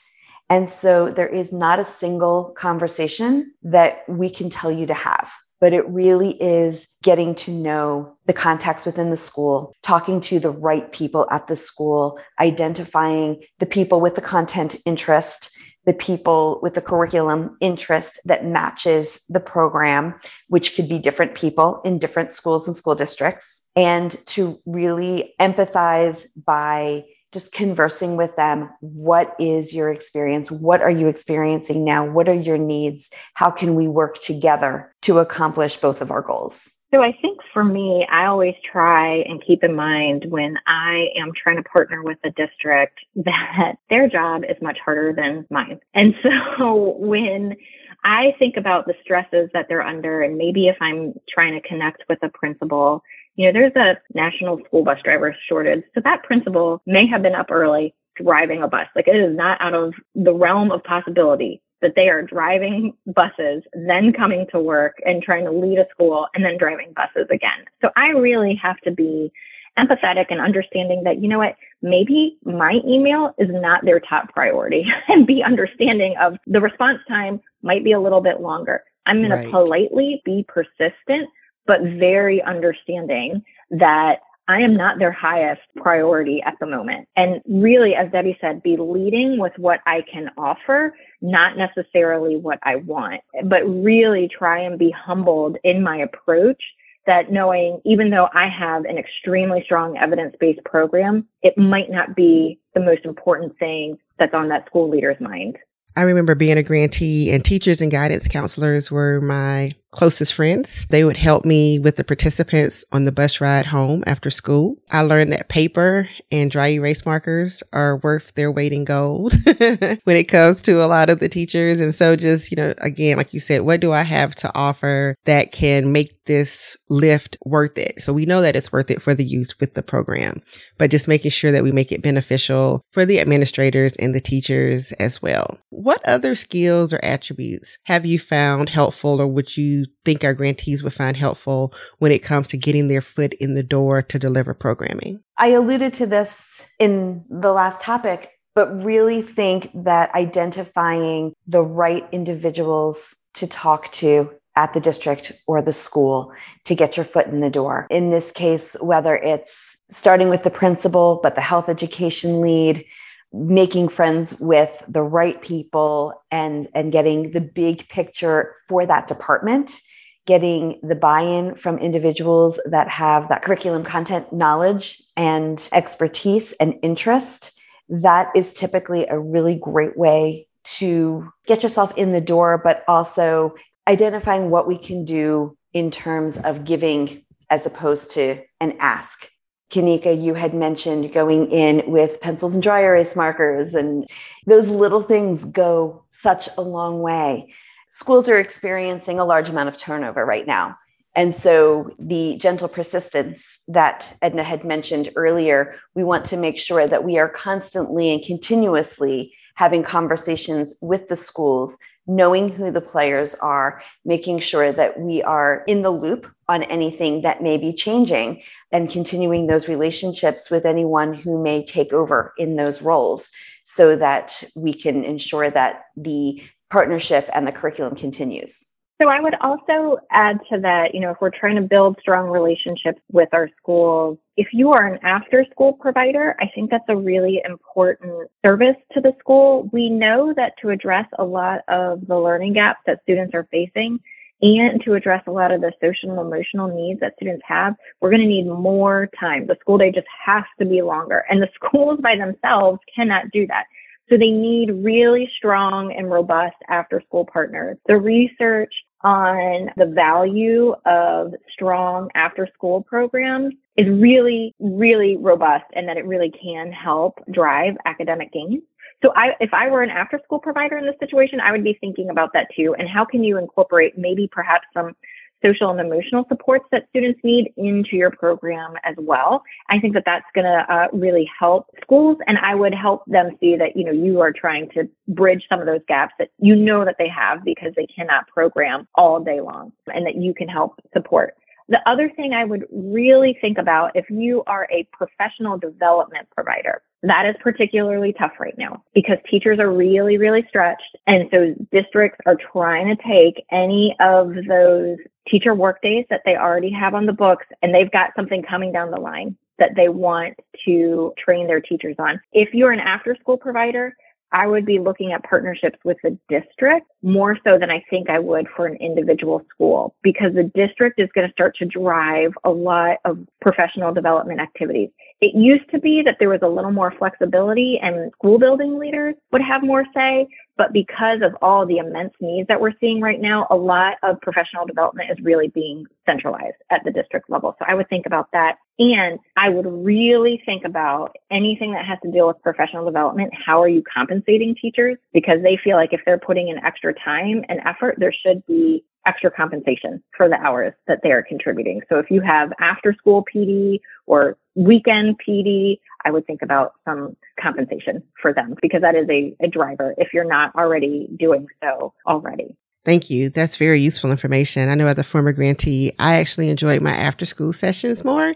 And 0.50 0.68
so 0.68 1.08
there 1.08 1.28
is 1.28 1.52
not 1.52 1.78
a 1.78 1.84
single 1.84 2.52
conversation 2.56 3.54
that 3.62 4.02
we 4.08 4.28
can 4.28 4.50
tell 4.50 4.70
you 4.70 4.84
to 4.86 4.94
have, 4.94 5.30
but 5.60 5.72
it 5.72 5.88
really 5.88 6.30
is 6.42 6.88
getting 7.02 7.34
to 7.36 7.52
know 7.52 8.16
the 8.26 8.32
context 8.32 8.84
within 8.84 9.10
the 9.10 9.16
school, 9.16 9.72
talking 9.82 10.20
to 10.22 10.40
the 10.40 10.50
right 10.50 10.90
people 10.90 11.28
at 11.30 11.46
the 11.46 11.54
school, 11.54 12.18
identifying 12.40 13.40
the 13.60 13.66
people 13.66 14.00
with 14.00 14.16
the 14.16 14.20
content 14.20 14.74
interest, 14.84 15.50
the 15.86 15.94
people 15.94 16.60
with 16.62 16.74
the 16.74 16.80
curriculum 16.80 17.56
interest 17.60 18.18
that 18.24 18.44
matches 18.44 19.20
the 19.28 19.40
program, 19.40 20.14
which 20.48 20.74
could 20.74 20.88
be 20.88 20.98
different 20.98 21.34
people 21.34 21.80
in 21.84 21.98
different 21.98 22.32
schools 22.32 22.66
and 22.66 22.76
school 22.76 22.94
districts, 22.94 23.62
and 23.76 24.16
to 24.26 24.58
really 24.66 25.34
empathize 25.40 26.26
by 26.44 27.04
just 27.32 27.52
conversing 27.52 28.16
with 28.16 28.34
them. 28.36 28.68
What 28.80 29.34
is 29.38 29.72
your 29.72 29.90
experience? 29.90 30.50
What 30.50 30.82
are 30.82 30.90
you 30.90 31.06
experiencing 31.06 31.84
now? 31.84 32.04
What 32.04 32.28
are 32.28 32.34
your 32.34 32.58
needs? 32.58 33.10
How 33.34 33.50
can 33.50 33.74
we 33.74 33.86
work 33.86 34.18
together 34.18 34.94
to 35.02 35.20
accomplish 35.20 35.76
both 35.76 36.00
of 36.02 36.10
our 36.10 36.22
goals? 36.22 36.72
So 36.92 37.02
I 37.02 37.16
think 37.22 37.38
for 37.52 37.64
me, 37.64 38.06
I 38.10 38.26
always 38.26 38.54
try 38.70 39.18
and 39.18 39.42
keep 39.46 39.62
in 39.62 39.76
mind 39.76 40.26
when 40.28 40.56
I 40.66 41.06
am 41.16 41.30
trying 41.40 41.56
to 41.56 41.62
partner 41.62 42.02
with 42.02 42.18
a 42.24 42.30
district 42.30 42.98
that 43.16 43.74
their 43.88 44.08
job 44.08 44.42
is 44.44 44.56
much 44.60 44.78
harder 44.84 45.12
than 45.12 45.46
mine. 45.50 45.78
And 45.94 46.14
so 46.22 46.96
when 46.98 47.56
I 48.02 48.34
think 48.38 48.56
about 48.56 48.86
the 48.86 48.94
stresses 49.02 49.50
that 49.52 49.66
they're 49.68 49.86
under, 49.86 50.22
and 50.22 50.36
maybe 50.36 50.68
if 50.68 50.76
I'm 50.80 51.14
trying 51.32 51.60
to 51.60 51.68
connect 51.68 52.02
with 52.08 52.18
a 52.22 52.28
principal 52.28 53.02
you 53.36 53.46
know, 53.46 53.52
there's 53.52 53.76
a 53.76 53.96
national 54.12 54.60
school 54.66 54.84
bus 54.84 54.98
driver 55.02 55.34
shortage. 55.48 55.82
So 55.94 56.02
that 56.04 56.24
principal 56.24 56.82
may 56.84 57.06
have 57.06 57.22
been 57.22 57.34
up 57.34 57.50
early 57.50 57.94
driving 58.22 58.62
a 58.62 58.68
bus. 58.68 58.86
Like 58.94 59.08
it 59.08 59.16
is 59.16 59.34
not 59.34 59.58
out 59.62 59.72
of 59.72 59.94
the 60.14 60.34
realm 60.34 60.70
of 60.70 60.84
possibility 60.84 61.62
that 61.82 61.94
they 61.96 62.08
are 62.08 62.22
driving 62.22 62.92
buses, 63.06 63.62
then 63.72 64.12
coming 64.12 64.46
to 64.52 64.60
work 64.60 64.98
and 65.04 65.22
trying 65.22 65.44
to 65.44 65.50
lead 65.50 65.78
a 65.78 65.86
school 65.90 66.26
and 66.34 66.44
then 66.44 66.58
driving 66.58 66.92
buses 66.94 67.28
again. 67.30 67.64
So 67.80 67.90
I 67.96 68.08
really 68.08 68.58
have 68.62 68.78
to 68.80 68.90
be 68.90 69.32
empathetic 69.78 70.26
and 70.30 70.40
understanding 70.40 71.04
that, 71.04 71.22
you 71.22 71.28
know 71.28 71.38
what, 71.38 71.56
maybe 71.80 72.36
my 72.44 72.80
email 72.86 73.34
is 73.38 73.48
not 73.50 73.84
their 73.84 74.00
top 74.00 74.32
priority 74.32 74.84
and 75.08 75.26
be 75.26 75.42
understanding 75.42 76.14
of 76.20 76.36
the 76.46 76.60
response 76.60 76.98
time 77.08 77.40
might 77.62 77.84
be 77.84 77.92
a 77.92 78.00
little 78.00 78.20
bit 78.20 78.40
longer. 78.40 78.82
I'm 79.06 79.18
going 79.18 79.30
right. 79.30 79.44
to 79.44 79.50
politely 79.50 80.22
be 80.24 80.44
persistent 80.46 81.28
but 81.66 81.82
very 81.82 82.42
understanding 82.42 83.44
that 83.70 84.16
I 84.48 84.60
am 84.60 84.76
not 84.76 84.98
their 84.98 85.12
highest 85.12 85.62
priority 85.76 86.42
at 86.44 86.54
the 86.60 86.66
moment. 86.66 87.08
And 87.16 87.40
really, 87.48 87.94
as 87.94 88.10
Debbie 88.10 88.36
said, 88.40 88.62
be 88.62 88.76
leading 88.76 89.38
with 89.38 89.52
what 89.56 89.80
I 89.86 90.02
can 90.12 90.30
offer, 90.36 90.94
not 91.20 91.56
necessarily 91.56 92.36
what 92.36 92.58
I 92.64 92.76
want, 92.76 93.20
but 93.44 93.62
really 93.62 94.28
try 94.28 94.60
and 94.60 94.78
be 94.78 94.90
humbled 94.90 95.56
in 95.62 95.82
my 95.82 95.98
approach 95.98 96.62
that 97.06 97.32
knowing 97.32 97.80
even 97.84 98.10
though 98.10 98.28
I 98.34 98.48
have 98.48 98.84
an 98.84 98.98
extremely 98.98 99.62
strong 99.64 99.96
evidence 99.96 100.36
based 100.38 100.64
program, 100.64 101.26
it 101.42 101.56
might 101.56 101.90
not 101.90 102.14
be 102.14 102.58
the 102.74 102.80
most 102.80 103.04
important 103.04 103.58
thing 103.58 103.98
that's 104.18 104.34
on 104.34 104.48
that 104.48 104.66
school 104.66 104.88
leader's 104.88 105.20
mind. 105.20 105.56
I 105.96 106.02
remember 106.02 106.34
being 106.34 106.56
a 106.56 106.62
grantee 106.62 107.32
and 107.32 107.44
teachers 107.44 107.80
and 107.80 107.90
guidance 107.90 108.28
counselors 108.28 108.90
were 108.92 109.20
my 109.20 109.72
closest 109.90 110.34
friends. 110.34 110.86
They 110.86 111.04
would 111.04 111.16
help 111.16 111.44
me 111.44 111.78
with 111.78 111.96
the 111.96 112.04
participants 112.04 112.84
on 112.92 113.04
the 113.04 113.12
bus 113.12 113.40
ride 113.40 113.66
home 113.66 114.04
after 114.06 114.30
school. 114.30 114.76
I 114.90 115.02
learned 115.02 115.32
that 115.32 115.48
paper 115.48 116.08
and 116.30 116.50
dry 116.50 116.68
erase 116.68 117.04
markers 117.04 117.62
are 117.72 117.98
worth 117.98 118.34
their 118.34 118.52
weight 118.52 118.72
in 118.72 118.84
gold 118.84 119.34
when 119.44 120.16
it 120.16 120.28
comes 120.28 120.62
to 120.62 120.84
a 120.84 120.86
lot 120.86 121.10
of 121.10 121.20
the 121.20 121.28
teachers. 121.28 121.80
And 121.80 121.94
so 121.94 122.16
just, 122.16 122.50
you 122.50 122.56
know, 122.56 122.74
again, 122.80 123.16
like 123.16 123.32
you 123.32 123.40
said, 123.40 123.62
what 123.62 123.80
do 123.80 123.92
I 123.92 124.02
have 124.02 124.34
to 124.36 124.50
offer 124.54 125.16
that 125.24 125.52
can 125.52 125.92
make 125.92 126.24
this 126.24 126.76
lift 126.88 127.36
worth 127.44 127.76
it? 127.76 128.00
So 128.00 128.12
we 128.12 128.26
know 128.26 128.42
that 128.42 128.56
it's 128.56 128.72
worth 128.72 128.90
it 128.90 129.02
for 129.02 129.14
the 129.14 129.24
youth 129.24 129.54
with 129.60 129.74
the 129.74 129.82
program, 129.82 130.40
but 130.78 130.90
just 130.90 131.08
making 131.08 131.32
sure 131.32 131.52
that 131.52 131.64
we 131.64 131.72
make 131.72 131.90
it 131.90 132.02
beneficial 132.02 132.84
for 132.90 133.04
the 133.04 133.20
administrators 133.20 133.96
and 133.96 134.14
the 134.14 134.20
teachers 134.20 134.92
as 134.92 135.20
well. 135.20 135.58
What 135.70 136.00
other 136.06 136.34
skills 136.34 136.92
or 136.92 137.00
attributes 137.02 137.78
have 137.84 138.06
you 138.06 138.18
found 138.18 138.68
helpful 138.68 139.20
or 139.20 139.26
would 139.26 139.56
you 139.56 139.79
think 140.04 140.24
our 140.24 140.34
grantees 140.34 140.82
would 140.82 140.92
find 140.92 141.16
helpful 141.16 141.74
when 141.98 142.12
it 142.12 142.22
comes 142.22 142.48
to 142.48 142.56
getting 142.56 142.88
their 142.88 143.00
foot 143.00 143.34
in 143.34 143.54
the 143.54 143.62
door 143.62 144.02
to 144.02 144.18
deliver 144.18 144.54
programming? 144.54 145.22
I 145.38 145.48
alluded 145.48 145.94
to 145.94 146.06
this 146.06 146.64
in 146.78 147.24
the 147.30 147.52
last 147.52 147.80
topic, 147.80 148.30
but 148.54 148.82
really 148.82 149.22
think 149.22 149.70
that 149.74 150.14
identifying 150.14 151.32
the 151.46 151.62
right 151.62 152.06
individuals 152.12 153.14
to 153.34 153.46
talk 153.46 153.90
to 153.92 154.30
at 154.56 154.72
the 154.72 154.80
district 154.80 155.32
or 155.46 155.62
the 155.62 155.72
school 155.72 156.32
to 156.64 156.74
get 156.74 156.96
your 156.96 157.04
foot 157.04 157.26
in 157.26 157.40
the 157.40 157.50
door. 157.50 157.86
In 157.90 158.10
this 158.10 158.30
case, 158.30 158.76
whether 158.80 159.16
it's 159.16 159.76
starting 159.90 160.28
with 160.28 160.42
the 160.42 160.50
principal, 160.50 161.20
but 161.22 161.34
the 161.34 161.40
health 161.40 161.68
education 161.68 162.40
lead, 162.40 162.84
making 163.32 163.88
friends 163.88 164.38
with 164.40 164.84
the 164.88 165.02
right 165.02 165.40
people 165.42 166.12
and 166.30 166.68
and 166.74 166.92
getting 166.92 167.30
the 167.30 167.40
big 167.40 167.88
picture 167.88 168.54
for 168.68 168.86
that 168.86 169.06
department 169.06 169.80
getting 170.26 170.78
the 170.82 170.94
buy-in 170.94 171.54
from 171.56 171.78
individuals 171.78 172.60
that 172.66 172.88
have 172.88 173.28
that 173.28 173.42
curriculum 173.42 173.82
content 173.82 174.32
knowledge 174.32 175.02
and 175.16 175.68
expertise 175.72 176.52
and 176.60 176.74
interest. 176.82 177.52
That 177.88 178.28
is 178.36 178.52
typically 178.52 179.06
a 179.06 179.18
really 179.18 179.56
great 179.56 179.96
way 179.96 180.46
to 180.62 181.28
get 181.46 181.62
yourself 181.62 181.92
in 181.96 182.10
the 182.10 182.20
door 182.20 182.60
but 182.62 182.84
also 182.86 183.54
identifying 183.88 184.50
what 184.50 184.68
we 184.68 184.78
can 184.78 185.04
do 185.04 185.56
in 185.72 185.90
terms 185.90 186.38
of 186.38 186.64
giving 186.64 187.24
as 187.48 187.66
opposed 187.66 188.12
to 188.12 188.40
an 188.60 188.76
ask 188.78 189.26
Kanika, 189.70 190.20
you 190.20 190.34
had 190.34 190.52
mentioned 190.52 191.12
going 191.12 191.50
in 191.50 191.82
with 191.90 192.20
pencils 192.20 192.54
and 192.54 192.62
dry 192.62 192.80
erase 192.80 193.14
markers, 193.14 193.74
and 193.74 194.06
those 194.46 194.68
little 194.68 195.00
things 195.00 195.44
go 195.44 196.04
such 196.10 196.48
a 196.58 196.62
long 196.62 197.00
way. 197.00 197.52
Schools 197.90 198.28
are 198.28 198.38
experiencing 198.38 199.18
a 199.18 199.24
large 199.24 199.48
amount 199.48 199.68
of 199.68 199.76
turnover 199.76 200.24
right 200.24 200.46
now. 200.46 200.76
And 201.16 201.34
so, 201.34 201.90
the 201.98 202.36
gentle 202.38 202.68
persistence 202.68 203.58
that 203.66 204.16
Edna 204.22 204.44
had 204.44 204.64
mentioned 204.64 205.10
earlier, 205.16 205.74
we 205.94 206.04
want 206.04 206.24
to 206.26 206.36
make 206.36 206.56
sure 206.56 206.86
that 206.86 207.04
we 207.04 207.18
are 207.18 207.28
constantly 207.28 208.12
and 208.12 208.24
continuously 208.24 209.32
having 209.56 209.82
conversations 209.82 210.74
with 210.80 211.08
the 211.08 211.16
schools 211.16 211.76
knowing 212.06 212.48
who 212.48 212.70
the 212.70 212.80
players 212.80 213.34
are, 213.36 213.82
making 214.04 214.40
sure 214.40 214.72
that 214.72 214.98
we 214.98 215.22
are 215.22 215.62
in 215.66 215.82
the 215.82 215.90
loop 215.90 216.30
on 216.50 216.64
anything 216.64 217.22
that 217.22 217.42
may 217.42 217.56
be 217.56 217.72
changing, 217.72 218.42
and 218.72 218.90
continuing 218.90 219.46
those 219.46 219.68
relationships 219.68 220.50
with 220.50 220.66
anyone 220.66 221.14
who 221.14 221.42
may 221.42 221.64
take 221.64 221.92
over 221.92 222.34
in 222.38 222.56
those 222.56 222.82
roles 222.82 223.30
so 223.64 223.94
that 223.94 224.42
we 224.56 224.74
can 224.74 225.04
ensure 225.04 225.48
that 225.50 225.84
the 225.96 226.42
partnership 226.70 227.30
and 227.34 227.46
the 227.46 227.52
curriculum 227.52 227.94
continues. 227.94 228.66
So 229.00 229.08
I 229.08 229.20
would 229.20 229.36
also 229.40 229.96
add 230.10 230.40
to 230.52 230.60
that, 230.60 230.92
you 230.92 231.00
know, 231.00 231.12
if 231.12 231.18
we're 231.22 231.30
trying 231.30 231.56
to 231.56 231.62
build 231.62 231.96
strong 232.00 232.28
relationships 232.28 233.00
with 233.10 233.30
our 233.32 233.48
schools, 233.56 234.18
if 234.36 234.48
you 234.52 234.72
are 234.72 234.86
an 234.92 234.98
after 235.02 235.46
school 235.52 235.72
provider, 235.72 236.36
I 236.40 236.50
think 236.54 236.70
that's 236.70 236.84
a 236.88 236.96
really 236.96 237.40
important 237.44 238.28
service 238.44 238.76
to 238.92 239.00
the 239.00 239.14
school. 239.18 239.70
We 239.72 239.88
know 239.88 240.34
that 240.36 240.52
to 240.60 240.68
address 240.68 241.06
a 241.18 241.24
lot 241.24 241.60
of 241.68 242.06
the 242.08 242.18
learning 242.18 242.52
gaps 242.54 242.80
that 242.86 243.00
students 243.04 243.34
are 243.34 243.48
facing, 243.50 244.00
and 244.42 244.82
to 244.84 244.94
address 244.94 245.22
a 245.26 245.30
lot 245.30 245.52
of 245.52 245.60
the 245.60 245.72
social 245.80 246.10
and 246.10 246.18
emotional 246.18 246.68
needs 246.68 247.00
that 247.00 247.14
students 247.16 247.42
have, 247.46 247.74
we're 248.00 248.10
going 248.10 248.22
to 248.22 248.26
need 248.26 248.46
more 248.46 249.08
time. 249.18 249.46
The 249.46 249.56
school 249.60 249.78
day 249.78 249.92
just 249.92 250.06
has 250.24 250.44
to 250.58 250.64
be 250.64 250.82
longer, 250.82 251.24
and 251.28 251.42
the 251.42 251.48
schools 251.54 252.00
by 252.02 252.16
themselves 252.16 252.80
cannot 252.94 253.30
do 253.32 253.46
that. 253.48 253.64
So 254.08 254.16
they 254.16 254.30
need 254.30 254.70
really 254.72 255.30
strong 255.36 255.94
and 255.96 256.10
robust 256.10 256.56
after 256.68 257.00
school 257.06 257.24
partners. 257.32 257.78
The 257.86 257.96
research 257.96 258.74
on 259.02 259.70
the 259.76 259.86
value 259.86 260.74
of 260.84 261.32
strong 261.52 262.10
after 262.16 262.48
school 262.52 262.82
programs 262.82 263.54
is 263.76 263.86
really, 263.88 264.52
really 264.58 265.16
robust 265.16 265.64
and 265.74 265.88
that 265.88 265.96
it 265.96 266.04
really 266.06 266.32
can 266.42 266.72
help 266.72 267.20
drive 267.30 267.74
academic 267.86 268.32
gains. 268.32 268.62
So 269.02 269.12
I, 269.16 269.34
if 269.40 269.52
I 269.54 269.68
were 269.70 269.82
an 269.82 269.90
after 269.90 270.20
school 270.24 270.38
provider 270.38 270.76
in 270.76 270.86
this 270.86 270.96
situation, 271.00 271.40
I 271.40 271.52
would 271.52 271.64
be 271.64 271.76
thinking 271.80 272.10
about 272.10 272.32
that 272.34 272.48
too. 272.54 272.74
And 272.78 272.88
how 272.88 273.04
can 273.04 273.24
you 273.24 273.38
incorporate 273.38 273.96
maybe 273.96 274.28
perhaps 274.30 274.66
some 274.74 274.94
social 275.42 275.70
and 275.70 275.80
emotional 275.80 276.24
supports 276.28 276.64
that 276.70 276.86
students 276.90 277.20
need 277.22 277.52
into 277.56 277.96
your 277.96 278.10
program 278.10 278.74
as 278.84 278.94
well. 278.98 279.42
I 279.68 279.78
think 279.78 279.94
that 279.94 280.04
that's 280.04 280.26
going 280.34 280.44
to 280.44 280.72
uh, 280.72 280.88
really 280.92 281.28
help 281.38 281.66
schools, 281.82 282.18
and 282.26 282.38
I 282.38 282.54
would 282.54 282.74
help 282.74 283.04
them 283.06 283.36
see 283.40 283.56
that 283.56 283.76
you 283.76 283.84
know 283.84 283.92
you 283.92 284.20
are 284.20 284.32
trying 284.32 284.68
to 284.70 284.88
bridge 285.08 285.44
some 285.48 285.60
of 285.60 285.66
those 285.66 285.80
gaps 285.88 286.14
that 286.18 286.30
you 286.38 286.54
know 286.56 286.84
that 286.84 286.96
they 286.98 287.08
have 287.08 287.44
because 287.44 287.72
they 287.76 287.86
cannot 287.86 288.26
program 288.28 288.86
all 288.94 289.22
day 289.22 289.40
long, 289.40 289.72
and 289.86 290.06
that 290.06 290.16
you 290.16 290.34
can 290.34 290.48
help 290.48 290.80
support. 290.92 291.34
The 291.68 291.80
other 291.88 292.10
thing 292.10 292.32
I 292.32 292.44
would 292.44 292.66
really 292.72 293.38
think 293.40 293.56
about 293.56 293.94
if 293.94 294.10
you 294.10 294.42
are 294.46 294.66
a 294.72 294.88
professional 294.92 295.56
development 295.56 296.28
provider, 296.34 296.82
that 297.02 297.26
is 297.26 297.34
particularly 297.40 298.12
tough 298.18 298.32
right 298.38 298.56
now 298.58 298.82
because 298.94 299.16
teachers 299.30 299.58
are 299.58 299.70
really, 299.70 300.18
really 300.18 300.44
stretched. 300.48 300.96
And 301.06 301.28
so 301.30 301.54
districts 301.72 302.18
are 302.26 302.36
trying 302.52 302.94
to 302.94 303.02
take 303.02 303.44
any 303.50 303.96
of 304.00 304.34
those 304.46 304.98
teacher 305.28 305.54
work 305.54 305.80
days 305.82 306.04
that 306.10 306.22
they 306.24 306.36
already 306.36 306.70
have 306.70 306.94
on 306.94 307.06
the 307.06 307.12
books 307.12 307.46
and 307.62 307.74
they've 307.74 307.90
got 307.90 308.10
something 308.16 308.42
coming 308.42 308.72
down 308.72 308.90
the 308.90 309.00
line 309.00 309.36
that 309.58 309.70
they 309.76 309.88
want 309.88 310.34
to 310.66 311.12
train 311.18 311.46
their 311.46 311.60
teachers 311.60 311.96
on. 311.98 312.20
If 312.32 312.52
you're 312.52 312.72
an 312.72 312.80
after 312.80 313.16
school 313.20 313.36
provider, 313.36 313.94
I 314.32 314.46
would 314.46 314.64
be 314.64 314.78
looking 314.78 315.12
at 315.12 315.24
partnerships 315.24 315.78
with 315.84 315.96
the 316.02 316.16
district 316.28 316.86
more 317.02 317.38
so 317.44 317.58
than 317.58 317.70
I 317.70 317.84
think 317.90 318.08
I 318.08 318.18
would 318.18 318.46
for 318.54 318.66
an 318.66 318.76
individual 318.76 319.42
school 319.52 319.94
because 320.02 320.34
the 320.34 320.44
district 320.54 321.00
is 321.00 321.08
going 321.14 321.26
to 321.26 321.32
start 321.32 321.56
to 321.56 321.64
drive 321.64 322.32
a 322.44 322.50
lot 322.50 322.98
of 323.04 323.18
professional 323.40 323.92
development 323.92 324.40
activities. 324.40 324.90
It 325.20 325.34
used 325.34 325.68
to 325.70 325.78
be 325.78 326.02
that 326.02 326.16
there 326.18 326.28
was 326.28 326.40
a 326.42 326.48
little 326.48 326.70
more 326.70 326.94
flexibility 326.98 327.78
and 327.82 328.12
school 328.12 328.38
building 328.38 328.78
leaders 328.78 329.14
would 329.32 329.42
have 329.42 329.62
more 329.62 329.84
say, 329.94 330.26
but 330.56 330.72
because 330.72 331.20
of 331.22 331.34
all 331.42 331.66
the 331.66 331.78
immense 331.78 332.12
needs 332.20 332.46
that 332.48 332.60
we're 332.60 332.74
seeing 332.80 333.00
right 333.00 333.20
now, 333.20 333.46
a 333.50 333.56
lot 333.56 333.94
of 334.02 334.20
professional 334.20 334.66
development 334.66 335.10
is 335.10 335.16
really 335.24 335.48
being 335.48 335.86
centralized 336.06 336.56
at 336.70 336.82
the 336.84 336.90
district 336.90 337.30
level. 337.30 337.56
So 337.58 337.64
I 337.66 337.74
would 337.74 337.88
think 337.88 338.06
about 338.06 338.28
that. 338.32 338.56
And 338.80 339.18
I 339.36 339.50
would 339.50 339.66
really 339.66 340.42
think 340.46 340.64
about 340.64 341.14
anything 341.30 341.74
that 341.74 341.84
has 341.84 341.98
to 342.02 342.10
deal 342.10 342.26
with 342.26 342.40
professional 342.42 342.86
development. 342.86 343.30
How 343.34 343.60
are 343.60 343.68
you 343.68 343.82
compensating 343.82 344.56
teachers? 344.60 344.96
Because 345.12 345.42
they 345.42 345.58
feel 345.62 345.76
like 345.76 345.92
if 345.92 346.00
they're 346.06 346.18
putting 346.18 346.48
in 346.48 346.56
extra 346.64 346.94
time 346.94 347.44
and 347.50 347.60
effort, 347.66 347.96
there 347.98 348.12
should 348.12 348.44
be 348.46 348.82
extra 349.06 349.30
compensation 349.30 350.02
for 350.16 350.30
the 350.30 350.36
hours 350.36 350.72
that 350.86 351.00
they 351.02 351.12
are 351.12 351.22
contributing. 351.22 351.82
So 351.90 351.98
if 351.98 352.10
you 352.10 352.22
have 352.22 352.54
after 352.58 352.94
school 352.94 353.22
PD 353.34 353.80
or 354.06 354.38
weekend 354.54 355.20
PD, 355.28 355.78
I 356.06 356.10
would 356.10 356.26
think 356.26 356.40
about 356.40 356.72
some 356.86 357.18
compensation 357.38 358.02
for 358.22 358.32
them 358.32 358.54
because 358.62 358.80
that 358.80 358.94
is 358.94 359.06
a, 359.10 359.36
a 359.44 359.48
driver 359.48 359.94
if 359.98 360.14
you're 360.14 360.24
not 360.24 360.54
already 360.54 361.06
doing 361.18 361.46
so 361.62 361.92
already. 362.06 362.56
Thank 362.90 363.08
you. 363.08 363.28
That's 363.30 363.56
very 363.56 363.80
useful 363.80 364.10
information. 364.10 364.68
I 364.68 364.74
know 364.74 364.88
as 364.88 364.98
a 364.98 365.04
former 365.04 365.32
grantee, 365.32 365.92
I 366.00 366.16
actually 366.16 366.50
enjoyed 366.50 366.82
my 366.82 366.90
after 366.90 367.24
school 367.24 367.52
sessions 367.52 368.04
more. 368.04 368.32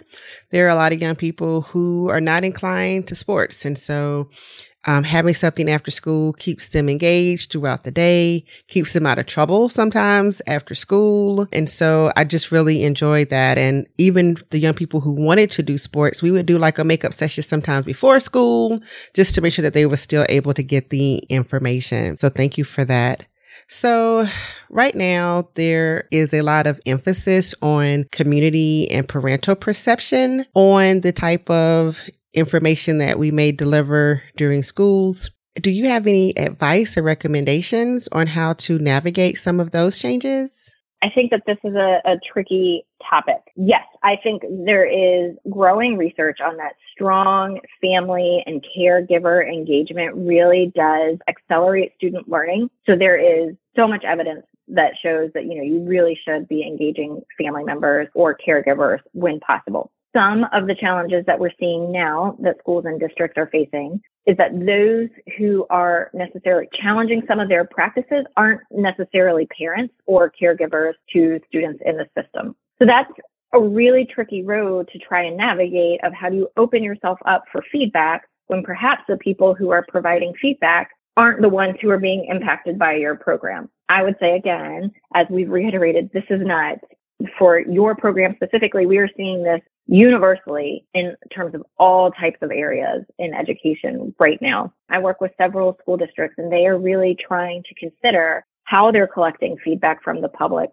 There 0.53 0.65
are 0.65 0.71
a 0.71 0.77
lot 0.77 0.93
of 0.93 1.03
young 1.03 1.17
people 1.17 1.63
who 1.63 2.09
are 2.09 2.21
not 2.21 2.45
inclined 2.45 3.09
to 3.09 3.17
sports. 3.17 3.65
And 3.65 3.77
so 3.77 4.31
um, 4.85 5.03
having 5.03 5.35
something 5.35 5.69
after 5.69 5.91
school 5.91 6.35
keeps 6.35 6.69
them 6.69 6.89
engaged 6.89 7.51
throughout 7.51 7.83
the 7.83 7.91
day, 7.91 8.45
keeps 8.69 8.93
them 8.93 9.07
out 9.07 9.19
of 9.19 9.27
trouble 9.27 9.69
sometimes 9.69 10.41
after 10.47 10.77
school. 10.77 11.49
And 11.53 11.69
so 11.69 12.13
I 12.15 12.23
just 12.23 12.53
really 12.53 12.85
enjoyed 12.85 13.31
that. 13.31 13.59
And 13.59 13.89
even 13.99 14.37
the 14.51 14.61
young 14.61 14.75
people 14.75 15.01
who 15.01 15.15
wanted 15.15 15.51
to 15.51 15.65
do 15.65 15.79
sports, 15.79 16.23
we 16.23 16.31
would 16.31 16.47
do 16.47 16.59
like 16.59 16.79
a 16.79 16.85
makeup 16.85 17.13
session 17.13 17.43
sometimes 17.43 17.87
before 17.87 18.21
school 18.21 18.79
just 19.15 19.35
to 19.35 19.41
make 19.41 19.53
sure 19.53 19.65
that 19.65 19.75
they 19.75 19.87
were 19.87 19.97
still 19.97 20.25
able 20.29 20.55
to 20.55 20.63
get 20.63 20.91
the 20.91 21.17
information. 21.29 22.17
So 22.19 22.29
thank 22.29 22.57
you 22.57 22.63
for 22.63 22.85
that. 22.85 23.27
So, 23.69 24.27
right 24.71 24.95
now, 24.95 25.49
there 25.55 26.09
is 26.11 26.33
a 26.33 26.43
lot 26.43 26.67
of 26.67 26.81
emphasis 26.87 27.55
on 27.63 28.05
community 28.13 28.91
and 28.91 29.09
parental 29.09 29.55
perception 29.55 30.47
on 30.55 31.01
the 31.01 31.13
type 31.13 31.49
of 31.51 32.09
information 32.35 32.99
that 32.99 33.19
we 33.19 33.31
may 33.31 33.53
deliver 33.53 34.23
during 34.37 34.63
schools. 34.63 35.31
Do 35.55 35.71
you 35.71 35.89
have 35.89 36.07
any 36.07 36.37
advice 36.37 36.97
or 36.97 37.03
recommendations 37.03 38.09
on 38.09 38.27
how 38.27 38.55
to 38.55 38.79
navigate 38.79 39.39
some 39.39 39.61
of 39.61 39.71
those 39.71 39.99
changes? 39.99 40.64
I 41.05 41.11
think 41.11 41.31
that 41.33 41.43
this 41.47 41.59
is 41.65 41.75
a, 41.75 42.01
a, 42.07 42.17
tricky 42.33 42.87
topic. 43.11 43.43
Yes, 43.57 43.85
I 44.03 44.17
think 44.23 44.43
there 44.65 44.87
is 44.87 45.37
growing 45.51 45.99
research 45.99 46.39
on 46.43 46.57
that 46.57 46.77
strong 46.95 47.61
family 47.79 48.43
and 48.47 48.65
caregiver 48.75 49.47
engagement 49.47 50.15
really 50.15 50.73
does 50.75 51.19
accelerate 51.29 51.93
student 51.97 52.27
learning. 52.27 52.71
So 52.87 52.97
there 52.97 53.19
is 53.19 53.55
so 53.77 53.87
much 53.87 54.03
evidence 54.03 54.47
that 54.69 54.93
shows 55.03 55.31
that, 55.35 55.45
you 55.45 55.57
know, 55.57 55.63
you 55.63 55.85
really 55.87 56.19
should 56.27 56.49
be 56.49 56.63
engaging 56.63 57.21
family 57.37 57.65
members 57.65 58.09
or 58.15 58.35
caregivers 58.35 59.01
when 59.13 59.41
possible 59.41 59.93
some 60.17 60.47
of 60.53 60.69
the 60.69 60.77
challenges 60.77 61.25
that 61.27 61.39
we're 61.39 61.51
seeing 61.59 61.91
now 61.91 62.37
that 62.41 62.57
schools 62.61 62.85
and 62.87 63.01
districts 63.01 63.37
are 63.37 63.49
facing 63.49 64.01
is 64.27 64.37
that 64.39 64.53
those 64.65 65.09
who 65.37 65.67
are 65.71 66.11
necessarily 66.15 66.69
challenging 66.81 67.23
some 67.29 67.41
of 67.41 67.49
their 67.49 67.65
practices 67.65 68.25
aren't 68.37 68.61
necessarily 68.71 69.47
parents 69.47 69.93
or 70.07 70.33
caregivers 70.41 70.95
to 71.13 71.41
students 71.47 71.83
in 71.85 71.97
the 71.97 72.07
system. 72.17 72.57
So 72.79 72.87
that's 72.87 73.11
a 73.53 73.61
really 73.61 74.05
tricky 74.07 74.43
road 74.43 74.89
to 74.93 74.99
try 74.99 75.23
and 75.23 75.37
navigate 75.37 76.03
of 76.05 76.13
how 76.13 76.31
do 76.31 76.37
you 76.37 76.49
open 76.57 76.83
yourself 76.83 77.19
up 77.27 77.45
for 77.53 77.63
feedback 77.71 78.29
when 78.49 78.63
perhaps 78.63 79.03
the 79.09 79.17
people 79.17 79.55
who 79.55 79.71
are 79.71 79.85
providing 79.89 80.33
feedback 80.41 80.91
aren't 81.17 81.41
the 81.41 81.49
ones 81.49 81.77
who 81.81 81.91
are 81.91 81.99
being 81.99 82.27
impacted 82.29 82.79
by 82.79 82.95
your 82.95 83.15
program. 83.15 83.71
I 83.89 84.03
would 84.03 84.17
say 84.19 84.37
again, 84.37 84.91
as 85.15 85.27
we've 85.31 85.51
reiterated, 85.51 86.11
this 86.13 86.25
is 86.31 86.41
not 86.45 86.79
for 87.39 87.61
your 87.61 87.95
program 87.95 88.35
specifically. 88.37 88.87
We 88.87 88.99
are 88.99 89.09
seeing 89.17 89.43
this 89.43 89.61
universally 89.87 90.87
in 90.95 91.15
terms 91.35 91.55
of 91.55 91.63
all 91.79 92.11
types 92.11 92.39
of 92.43 92.51
areas 92.51 93.05
in 93.19 93.35
education 93.35 94.15
right 94.19 94.41
now. 94.41 94.73
I 94.89 94.99
work 94.99 95.21
with 95.21 95.33
several 95.37 95.77
school 95.81 95.97
districts 95.97 96.37
and 96.39 96.51
they 96.51 96.67
are 96.67 96.79
really 96.79 97.17
trying 97.27 97.63
to 97.65 97.75
consider 97.75 98.45
how 98.65 98.91
they're 98.91 99.07
collecting 99.07 99.57
feedback 99.63 100.03
from 100.03 100.23
the 100.23 100.29
public 100.29 100.71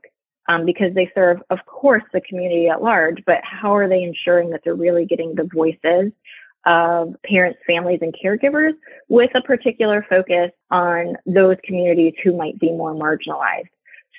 um, 0.47 0.65
because 0.65 0.93
they 0.95 1.11
serve, 1.13 1.41
of 1.49 1.59
course, 1.65 2.03
the 2.13 2.21
community 2.21 2.67
at 2.69 2.81
large, 2.81 3.21
but 3.25 3.39
how 3.43 3.75
are 3.75 3.87
they 3.87 4.03
ensuring 4.03 4.49
that 4.51 4.61
they're 4.63 4.75
really 4.75 5.05
getting 5.05 5.35
the 5.35 5.49
voices 5.53 6.11
of 6.65 7.15
parents, 7.25 7.59
families, 7.65 7.99
and 8.01 8.15
caregivers 8.23 8.73
with 9.09 9.31
a 9.35 9.41
particular 9.41 10.05
focus 10.09 10.51
on 10.69 11.17
those 11.25 11.57
communities 11.63 12.13
who 12.23 12.35
might 12.35 12.59
be 12.59 12.69
more 12.69 12.93
marginalized. 12.93 13.69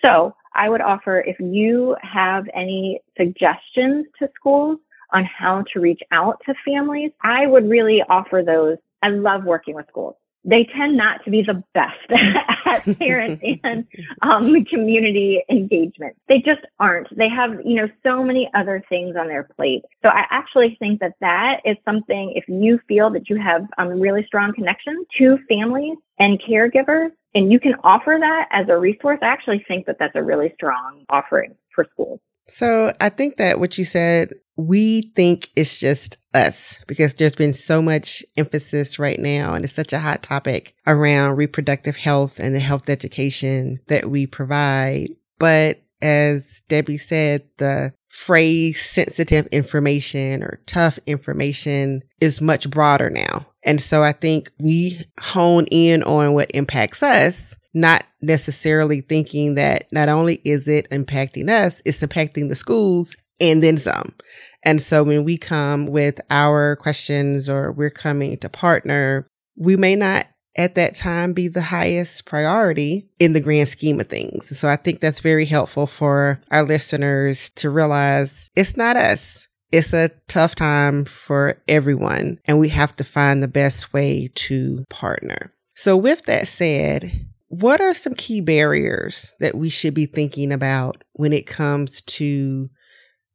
So 0.05 0.35
I 0.55 0.69
would 0.69 0.81
offer 0.81 1.21
if 1.21 1.39
you 1.41 1.97
have 2.03 2.45
any 2.55 3.01
suggestions 3.17 4.07
to 4.19 4.29
schools 4.35 4.79
on 5.13 5.25
how 5.25 5.65
to 5.73 5.81
reach 5.81 6.01
out 6.11 6.41
to 6.47 6.55
families, 6.65 7.11
I 7.23 7.47
would 7.47 7.69
really 7.69 8.03
offer 8.09 8.43
those. 8.45 8.79
I 9.03 9.09
love 9.09 9.45
working 9.45 9.75
with 9.75 9.87
schools. 9.89 10.17
They 10.45 10.69
tend 10.77 10.97
not 10.97 11.25
to 11.25 11.31
be 11.31 11.43
the 11.43 11.63
best 11.73 12.11
at 12.67 12.99
parent 12.99 13.41
and 13.65 13.87
um, 14.23 14.65
community 14.65 15.43
engagement. 15.49 16.17
They 16.29 16.39
just 16.39 16.63
aren't. 16.81 17.17
They 17.17 17.29
have, 17.29 17.53
you 17.65 17.77
know, 17.77 17.89
so 18.03 18.25
many 18.25 18.51
other 18.55 18.83
things 18.89 19.15
on 19.17 19.29
their 19.29 19.45
plate. 19.45 19.83
So 20.03 20.09
I 20.09 20.25
actually 20.31 20.77
think 20.79 21.01
that 21.01 21.15
that 21.21 21.61
is 21.65 21.77
something, 21.85 22.33
if 22.35 22.45
you 22.49 22.81
feel 22.89 23.11
that 23.11 23.29
you 23.29 23.41
have 23.41 23.67
a 23.79 23.83
um, 23.83 24.01
really 24.01 24.25
strong 24.27 24.53
connection 24.53 25.05
to 25.19 25.39
families 25.49 25.99
and 26.19 26.41
caregivers, 26.43 27.11
and 27.35 27.51
you 27.51 27.59
can 27.59 27.75
offer 27.83 28.17
that 28.21 28.49
as 28.51 28.67
a 28.69 28.77
resource, 28.77 29.19
I 29.23 29.27
actually 29.27 29.65
think 29.67 29.87
that 29.87 29.97
that's 29.99 30.15
a 30.17 30.23
really 30.23 30.53
strong 30.55 31.05
offering 31.09 31.55
for 31.75 31.87
schools. 31.93 32.21
So 32.49 32.93
I 33.01 33.09
think 33.09 33.37
that 33.37 33.61
what 33.61 33.79
you 33.79 33.85
said, 33.85 34.35
we 34.57 35.03
think 35.17 35.49
it's 35.57 35.79
just 35.79 36.17
us 36.35 36.79
because 36.87 37.15
there's 37.15 37.35
been 37.35 37.55
so 37.55 37.81
much 37.81 38.23
emphasis 38.37 38.99
right 38.99 39.19
now 39.19 39.55
and 39.55 39.65
it's 39.65 39.75
such 39.75 39.93
a 39.93 39.99
hot 39.99 40.23
topic 40.23 40.75
around 40.87 41.37
reproductive 41.37 41.97
health 41.97 42.39
and 42.39 42.55
the 42.55 42.61
health 42.61 42.89
education 42.89 43.77
that 43.89 44.11
we 44.11 44.27
provide. 44.27 45.09
But 45.39 45.83
as 46.03 46.63
Debbie 46.69 46.99
said, 46.99 47.45
the 47.59 47.95
phrase 48.09 48.81
sensitive 48.81 49.47
information 49.47 50.43
or 50.43 50.61
tough 50.67 50.99
information 51.07 52.03
is 52.21 52.41
much 52.41 52.69
broader 52.69 53.09
now. 53.09 53.47
And 53.63 53.81
so 53.81 54.03
I 54.03 54.13
think 54.13 54.51
we 54.59 55.03
hone 55.21 55.67
in 55.71 56.03
on 56.03 56.35
what 56.35 56.51
impacts 56.53 57.03
us, 57.03 57.57
not 57.75 58.05
necessarily 58.21 59.01
thinking 59.01 59.55
that 59.55 59.91
not 59.93 60.09
only 60.09 60.41
is 60.45 60.69
it 60.69 60.89
impacting 60.91 61.49
us, 61.49 61.81
it's 61.85 62.01
impacting 62.01 62.49
the 62.49 62.55
schools 62.55 63.17
and 63.41 63.63
then 63.63 63.77
some. 63.77 64.15
And 64.63 64.81
so 64.81 65.03
when 65.03 65.25
we 65.25 65.37
come 65.37 65.87
with 65.87 66.21
our 66.31 66.77
questions 66.77 67.49
or 67.49 67.73
we're 67.73 67.91
coming 67.91 68.37
to 68.39 68.49
partner, 68.49 69.27
we 69.57 69.77
may 69.77 69.97
not 69.97 70.27
at 70.57 70.75
that 70.75 70.95
time 70.95 71.33
be 71.33 71.49
the 71.49 71.63
highest 71.63 72.27
priority 72.27 73.09
in 73.19 73.33
the 73.33 73.41
grand 73.41 73.69
scheme 73.69 74.01
of 74.01 74.09
things. 74.09 74.57
So 74.57 74.69
I 74.69 74.77
think 74.77 75.01
that's 75.01 75.21
very 75.21 75.47
helpful 75.47 75.87
for 75.87 76.41
our 76.51 76.63
listeners 76.63 77.51
to 77.57 77.71
realize 77.71 78.51
it's 78.55 78.77
not 78.77 78.97
us. 78.97 79.49
It's 79.73 79.95
a 79.95 80.11
tough 80.29 80.55
time 80.55 81.07
for 81.07 81.63
everyone, 81.67 82.39
and 82.45 82.59
we 82.59 82.69
have 82.69 82.95
to 82.97 83.05
find 83.05 83.43
the 83.43 83.49
best 83.49 83.95
way 83.95 84.31
to 84.35 84.85
partner. 84.91 85.51
So, 85.75 85.97
with 85.97 86.27
that 86.27 86.47
said, 86.47 87.27
what 87.53 87.83
are 87.83 87.93
some 87.93 88.15
key 88.15 88.41
barriers 88.41 89.35
that 89.39 89.55
we 89.55 89.69
should 89.69 89.93
be 89.93 90.07
thinking 90.07 90.53
about 90.53 91.05
when 91.13 91.35
it 91.35 91.47
comes 91.47 92.01
to 92.01 92.71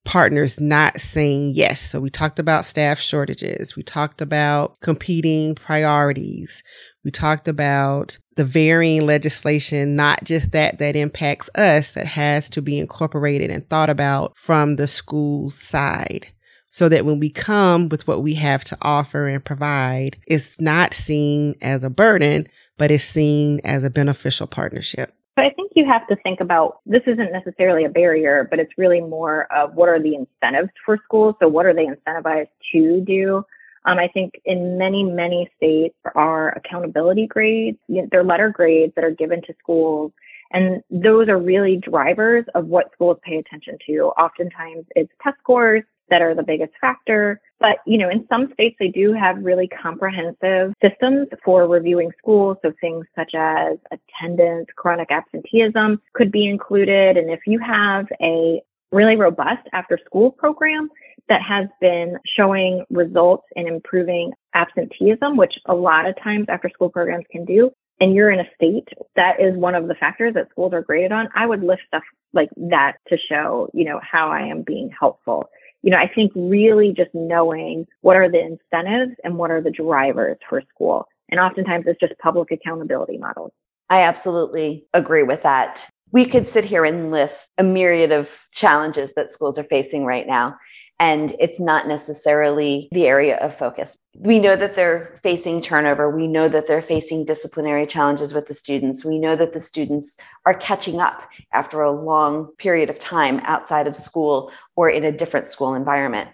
partners 0.06 0.60
not 0.60 0.98
saying 0.98 1.52
yes. 1.54 1.80
So 1.82 2.00
we 2.00 2.10
talked 2.10 2.40
about 2.40 2.66
staff 2.66 3.00
shortages. 3.00 3.76
We 3.76 3.84
talked 3.84 4.20
about 4.20 4.80
competing 4.82 5.54
priorities. 5.54 6.64
We 7.06 7.12
talked 7.12 7.48
about 7.48 8.18
the 8.38 8.44
varying 8.44 9.06
legislation, 9.06 9.96
not 9.96 10.24
just 10.24 10.52
that 10.52 10.80
that 10.80 10.96
impacts 10.96 11.52
us, 11.54 11.94
that 11.94 12.08
has 12.08 12.50
to 12.52 12.62
be 12.64 12.80
incorporated 12.80 13.52
and 13.52 13.70
thought 13.70 13.92
about 13.92 14.36
from 14.36 14.78
the 14.78 14.88
school 14.88 15.52
side. 15.52 16.26
So 16.72 16.90
that 16.90 17.06
when 17.06 17.20
we 17.20 17.30
come 17.30 17.88
with 17.90 18.08
what 18.08 18.24
we 18.24 18.34
have 18.36 18.64
to 18.66 18.78
offer 18.82 19.28
and 19.28 19.46
provide, 19.46 20.18
it's 20.26 20.60
not 20.60 20.96
seen 20.96 21.54
as 21.62 21.84
a 21.84 21.90
burden, 21.90 22.48
but 22.78 22.92
it's 22.92 23.04
seen 23.04 23.60
as 23.64 23.84
a 23.84 23.90
beneficial 23.90 24.48
partnership. 24.48 25.14
But 25.36 25.46
I 25.46 25.50
think 25.52 25.72
you 25.76 25.86
have 25.86 26.08
to 26.08 26.16
think 26.24 26.40
about 26.40 26.80
this 26.86 27.04
isn't 27.06 27.32
necessarily 27.32 27.86
a 27.86 27.90
barrier, 27.90 28.48
but 28.50 28.60
it's 28.60 28.72
really 28.78 29.02
more 29.02 29.52
of 29.54 29.76
what 29.76 29.88
are 29.88 30.02
the 30.02 30.16
incentives 30.16 30.72
for 30.84 31.00
schools? 31.04 31.36
So 31.40 31.48
what 31.48 31.66
are 31.68 31.76
they 31.76 31.86
incentivized 31.86 32.50
to 32.74 33.02
do? 33.02 33.46
Um, 33.86 34.00
I 34.00 34.08
think 34.08 34.34
in 34.46 34.78
many, 34.78 35.04
many 35.04 35.50
states 35.56 35.96
are 36.16 36.50
accountability 36.58 37.28
grades. 37.28 37.78
Are 38.14 38.24
letter 38.24 38.50
grades 38.50 38.94
that 38.96 39.04
are 39.04 39.12
given 39.12 39.42
to 39.44 39.54
schools. 39.60 40.12
And 40.52 40.82
those 40.90 41.30
are 41.30 41.38
really 41.38 41.78
drivers 41.78 42.46
of 42.56 42.66
what 42.66 42.92
schools 42.94 43.18
pay 43.24 43.38
attention 43.38 43.78
to. 43.88 44.12
Oftentimes 44.18 44.86
it's 44.96 45.12
test 45.24 45.38
scores 45.40 45.84
that 46.10 46.22
are 46.22 46.36
the 46.36 46.44
biggest 46.44 46.74
factor. 46.80 47.40
But, 47.60 47.78
you 47.86 47.98
know, 47.98 48.10
in 48.10 48.26
some 48.30 48.52
states, 48.54 48.76
they 48.80 48.90
do 48.90 49.14
have 49.14 49.44
really 49.44 49.68
comprehensive 49.68 50.74
systems 50.84 51.28
for 51.44 51.68
reviewing 51.68 52.12
schools. 52.18 52.58
So 52.62 52.72
things 52.80 53.06
such 53.16 53.34
as 53.36 53.78
attendance, 53.92 54.68
chronic 54.76 55.10
absenteeism 55.12 56.02
could 56.14 56.32
be 56.32 56.48
included. 56.48 57.18
And 57.18 57.32
if 57.32 57.42
you 57.48 57.60
have 57.60 58.06
a 58.22 58.62
really 58.92 59.16
robust 59.16 59.68
after 59.74 60.00
school 60.06 60.32
program 60.32 60.90
that 61.30 61.42
has 61.42 61.68
been 61.82 62.18
showing 62.38 62.86
results 62.90 63.44
in 63.56 63.68
improving 63.68 64.32
absenteeism, 64.54 65.36
which 65.36 65.54
a 65.66 65.74
lot 65.74 66.08
of 66.08 66.16
times 66.24 66.46
after 66.48 66.70
school 66.70 66.90
programs 66.90 67.26
can 67.32 67.44
do, 67.44 67.72
and 68.00 68.14
you're 68.14 68.32
in 68.32 68.40
a 68.40 68.50
state 68.56 68.88
that 69.16 69.40
is 69.40 69.58
one 69.58 69.74
of 69.74 69.88
the 69.88 69.96
factors 69.96 70.36
that 70.36 70.50
schools 70.52 70.72
are 70.74 70.84
graded 70.84 71.12
on, 71.12 71.28
I 71.36 71.48
would 71.48 71.64
lift 71.64 71.82
stuff 71.88 72.04
like 72.32 72.50
that 72.56 72.98
to 73.08 73.18
show, 73.18 73.70
you 73.74 73.86
know, 73.86 74.00
how 74.04 74.30
I 74.30 74.42
am 74.42 74.62
being 74.62 74.92
helpful 74.98 75.50
you 75.84 75.92
know, 75.92 75.98
I 75.98 76.08
think 76.14 76.32
really 76.36 76.94
just 76.94 77.14
knowing 77.14 77.88
what 78.02 78.18
are 78.18 78.30
the 78.30 78.40
incentives 78.40 79.16
and 79.24 79.38
what 79.38 79.52
are 79.52 79.62
the 79.62 79.72
drivers 79.72 80.38
for 80.50 80.62
school. 80.74 81.08
And 81.30 81.40
oftentimes 81.40 81.86
it's 81.88 82.00
just 82.00 82.18
public 82.20 82.52
accountability 82.52 83.18
models. 83.18 83.52
I 83.90 84.02
absolutely 84.02 84.86
agree 84.94 85.24
with 85.24 85.44
that. 85.44 85.90
We 86.12 86.26
could 86.26 86.48
sit 86.48 86.66
here 86.66 86.86
and 86.86 87.12
list 87.12 87.48
a 87.58 87.64
myriad 87.64 88.12
of 88.12 88.48
challenges 88.52 89.14
that 89.16 89.32
schools 89.32 89.58
are 89.58 89.64
facing 89.64 90.06
right 90.06 90.26
now 90.26 90.56
and 91.00 91.36
it's 91.40 91.60
not 91.60 91.88
necessarily 91.88 92.88
the 92.92 93.06
area 93.06 93.38
of 93.38 93.56
focus. 93.56 93.98
We 94.16 94.40
know 94.40 94.56
that 94.56 94.74
they're 94.74 95.20
facing 95.22 95.62
turnover. 95.62 96.10
We 96.10 96.28
know 96.28 96.48
that 96.48 96.68
they're 96.68 96.82
facing 96.82 97.26
disciplinary 97.26 97.86
challenges 97.86 98.34
with 98.34 98.48
the 98.48 98.54
students. 98.54 99.06
We 99.06 99.20
know 99.20 99.36
that 99.36 99.54
the 99.54 99.60
students 99.60 100.18
are 100.46 100.56
catching 100.56 101.00
up 101.00 101.22
after 101.54 101.82
a 101.82 101.92
long 101.92 102.48
period 102.58 102.90
of 102.90 102.98
time 102.98 103.40
outside 103.44 103.86
of 103.86 103.96
school 103.96 104.52
or 104.76 104.90
in 104.90 105.04
a 105.04 105.12
different 105.12 105.48
school 105.48 105.76
environment. 105.76 106.30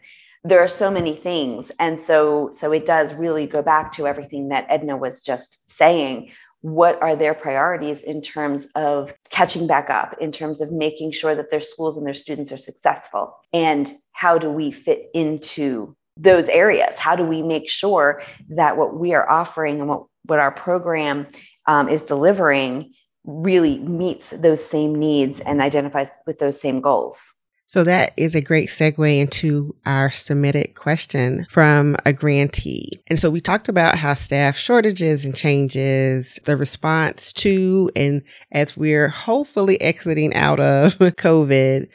There 0.45 0.59
are 0.59 0.69
so 0.69 0.89
many 0.89 1.15
things. 1.15 1.71
And 1.79 1.99
so, 1.99 2.49
so 2.53 2.71
it 2.71 2.85
does 2.85 3.13
really 3.13 3.47
go 3.47 3.61
back 3.61 3.91
to 3.93 4.07
everything 4.07 4.49
that 4.49 4.65
Edna 4.69 4.95
was 4.95 5.21
just 5.21 5.69
saying 5.69 6.31
what 6.63 6.99
are 7.01 7.13
their 7.13 7.33
priorities 7.33 8.01
in 8.01 8.21
terms 8.21 8.67
of 8.73 9.13
catching 9.29 9.67
back 9.67 9.89
up, 9.89 10.15
in 10.21 10.31
terms 10.31 10.61
of 10.61 10.71
making 10.71 11.11
sure 11.11 11.35
that 11.35 11.51
their 11.51 11.59
schools 11.59 11.97
and 11.97 12.07
their 12.07 12.13
students 12.13 12.53
are 12.53 12.57
successful? 12.57 13.35
And 13.51 13.93
how 14.13 14.37
do 14.37 14.49
we 14.49 14.71
fit 14.71 15.09
into 15.13 15.93
those 16.15 16.47
areas? 16.47 16.97
How 16.97 17.17
do 17.17 17.23
we 17.25 17.41
make 17.41 17.69
sure 17.69 18.23
that 18.49 18.77
what 18.77 18.97
we 18.97 19.13
are 19.13 19.29
offering 19.29 19.81
and 19.81 19.89
what, 19.89 20.05
what 20.25 20.39
our 20.39 20.51
program 20.51 21.27
um, 21.65 21.89
is 21.89 22.01
delivering 22.01 22.93
really 23.25 23.79
meets 23.79 24.29
those 24.29 24.63
same 24.63 24.95
needs 24.95 25.41
and 25.41 25.61
identifies 25.61 26.09
with 26.25 26.39
those 26.39 26.61
same 26.61 26.79
goals? 26.79 27.33
So 27.73 27.83
that 27.85 28.13
is 28.17 28.35
a 28.35 28.41
great 28.41 28.69
segue 28.69 29.19
into 29.19 29.75
our 29.83 30.11
submitted 30.11 30.75
question 30.75 31.47
from 31.49 31.95
a 32.05 32.13
grantee. 32.13 33.01
And 33.07 33.19
so 33.19 33.31
we 33.31 33.41
talked 33.41 33.67
about 33.67 33.95
how 33.95 34.13
staff 34.13 34.55
shortages 34.55 35.25
and 35.25 35.35
changes, 35.35 36.39
the 36.45 36.55
response 36.55 37.33
to, 37.33 37.89
and 37.95 38.21
as 38.51 38.77
we're 38.77 39.07
hopefully 39.07 39.81
exiting 39.81 40.35
out 40.35 40.59
of 40.59 40.99
COVID, 40.99 41.87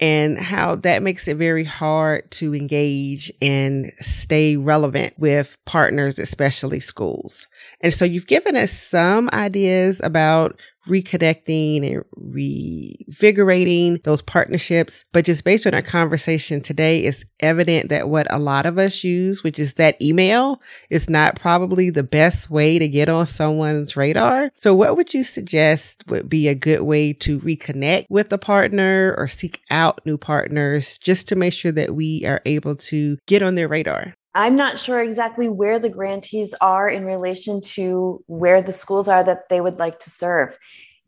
and 0.00 0.38
how 0.38 0.74
that 0.76 1.02
makes 1.02 1.26
it 1.26 1.38
very 1.38 1.64
hard 1.64 2.30
to 2.32 2.54
engage 2.54 3.32
and 3.40 3.86
stay 3.96 4.58
relevant 4.58 5.14
with 5.16 5.56
partners, 5.64 6.18
especially 6.18 6.80
schools. 6.80 7.46
And 7.82 7.92
so 7.92 8.04
you've 8.04 8.26
given 8.26 8.56
us 8.56 8.72
some 8.72 9.28
ideas 9.32 10.00
about 10.02 10.58
reconnecting 10.86 11.86
and 11.86 12.04
revigorating 12.16 14.02
those 14.02 14.22
partnerships. 14.22 15.04
But 15.12 15.24
just 15.24 15.44
based 15.44 15.66
on 15.66 15.74
our 15.74 15.82
conversation 15.82 16.60
today, 16.60 17.00
it's 17.00 17.24
evident 17.40 17.88
that 17.90 18.08
what 18.08 18.32
a 18.32 18.38
lot 18.38 18.66
of 18.66 18.78
us 18.78 19.04
use, 19.04 19.42
which 19.42 19.58
is 19.58 19.74
that 19.74 20.00
email, 20.02 20.60
is 20.90 21.08
not 21.08 21.36
probably 21.36 21.90
the 21.90 22.02
best 22.02 22.50
way 22.50 22.78
to 22.78 22.88
get 22.88 23.08
on 23.08 23.26
someone's 23.26 23.96
radar. 23.96 24.50
So 24.58 24.74
what 24.74 24.96
would 24.96 25.14
you 25.14 25.22
suggest 25.22 26.04
would 26.08 26.28
be 26.28 26.48
a 26.48 26.54
good 26.54 26.82
way 26.82 27.12
to 27.14 27.38
reconnect 27.40 28.06
with 28.08 28.32
a 28.32 28.38
partner 28.38 29.14
or 29.16 29.28
seek 29.28 29.60
out 29.70 30.04
new 30.04 30.18
partners 30.18 30.98
just 30.98 31.28
to 31.28 31.36
make 31.36 31.52
sure 31.52 31.72
that 31.72 31.94
we 31.94 32.24
are 32.26 32.40
able 32.44 32.76
to 32.76 33.18
get 33.26 33.42
on 33.42 33.54
their 33.54 33.68
radar? 33.68 34.14
I'm 34.34 34.56
not 34.56 34.78
sure 34.78 35.00
exactly 35.02 35.48
where 35.48 35.78
the 35.78 35.90
grantees 35.90 36.54
are 36.60 36.88
in 36.88 37.04
relation 37.04 37.60
to 37.60 38.22
where 38.26 38.62
the 38.62 38.72
schools 38.72 39.08
are 39.08 39.22
that 39.24 39.48
they 39.50 39.60
would 39.60 39.78
like 39.78 40.00
to 40.00 40.10
serve. 40.10 40.56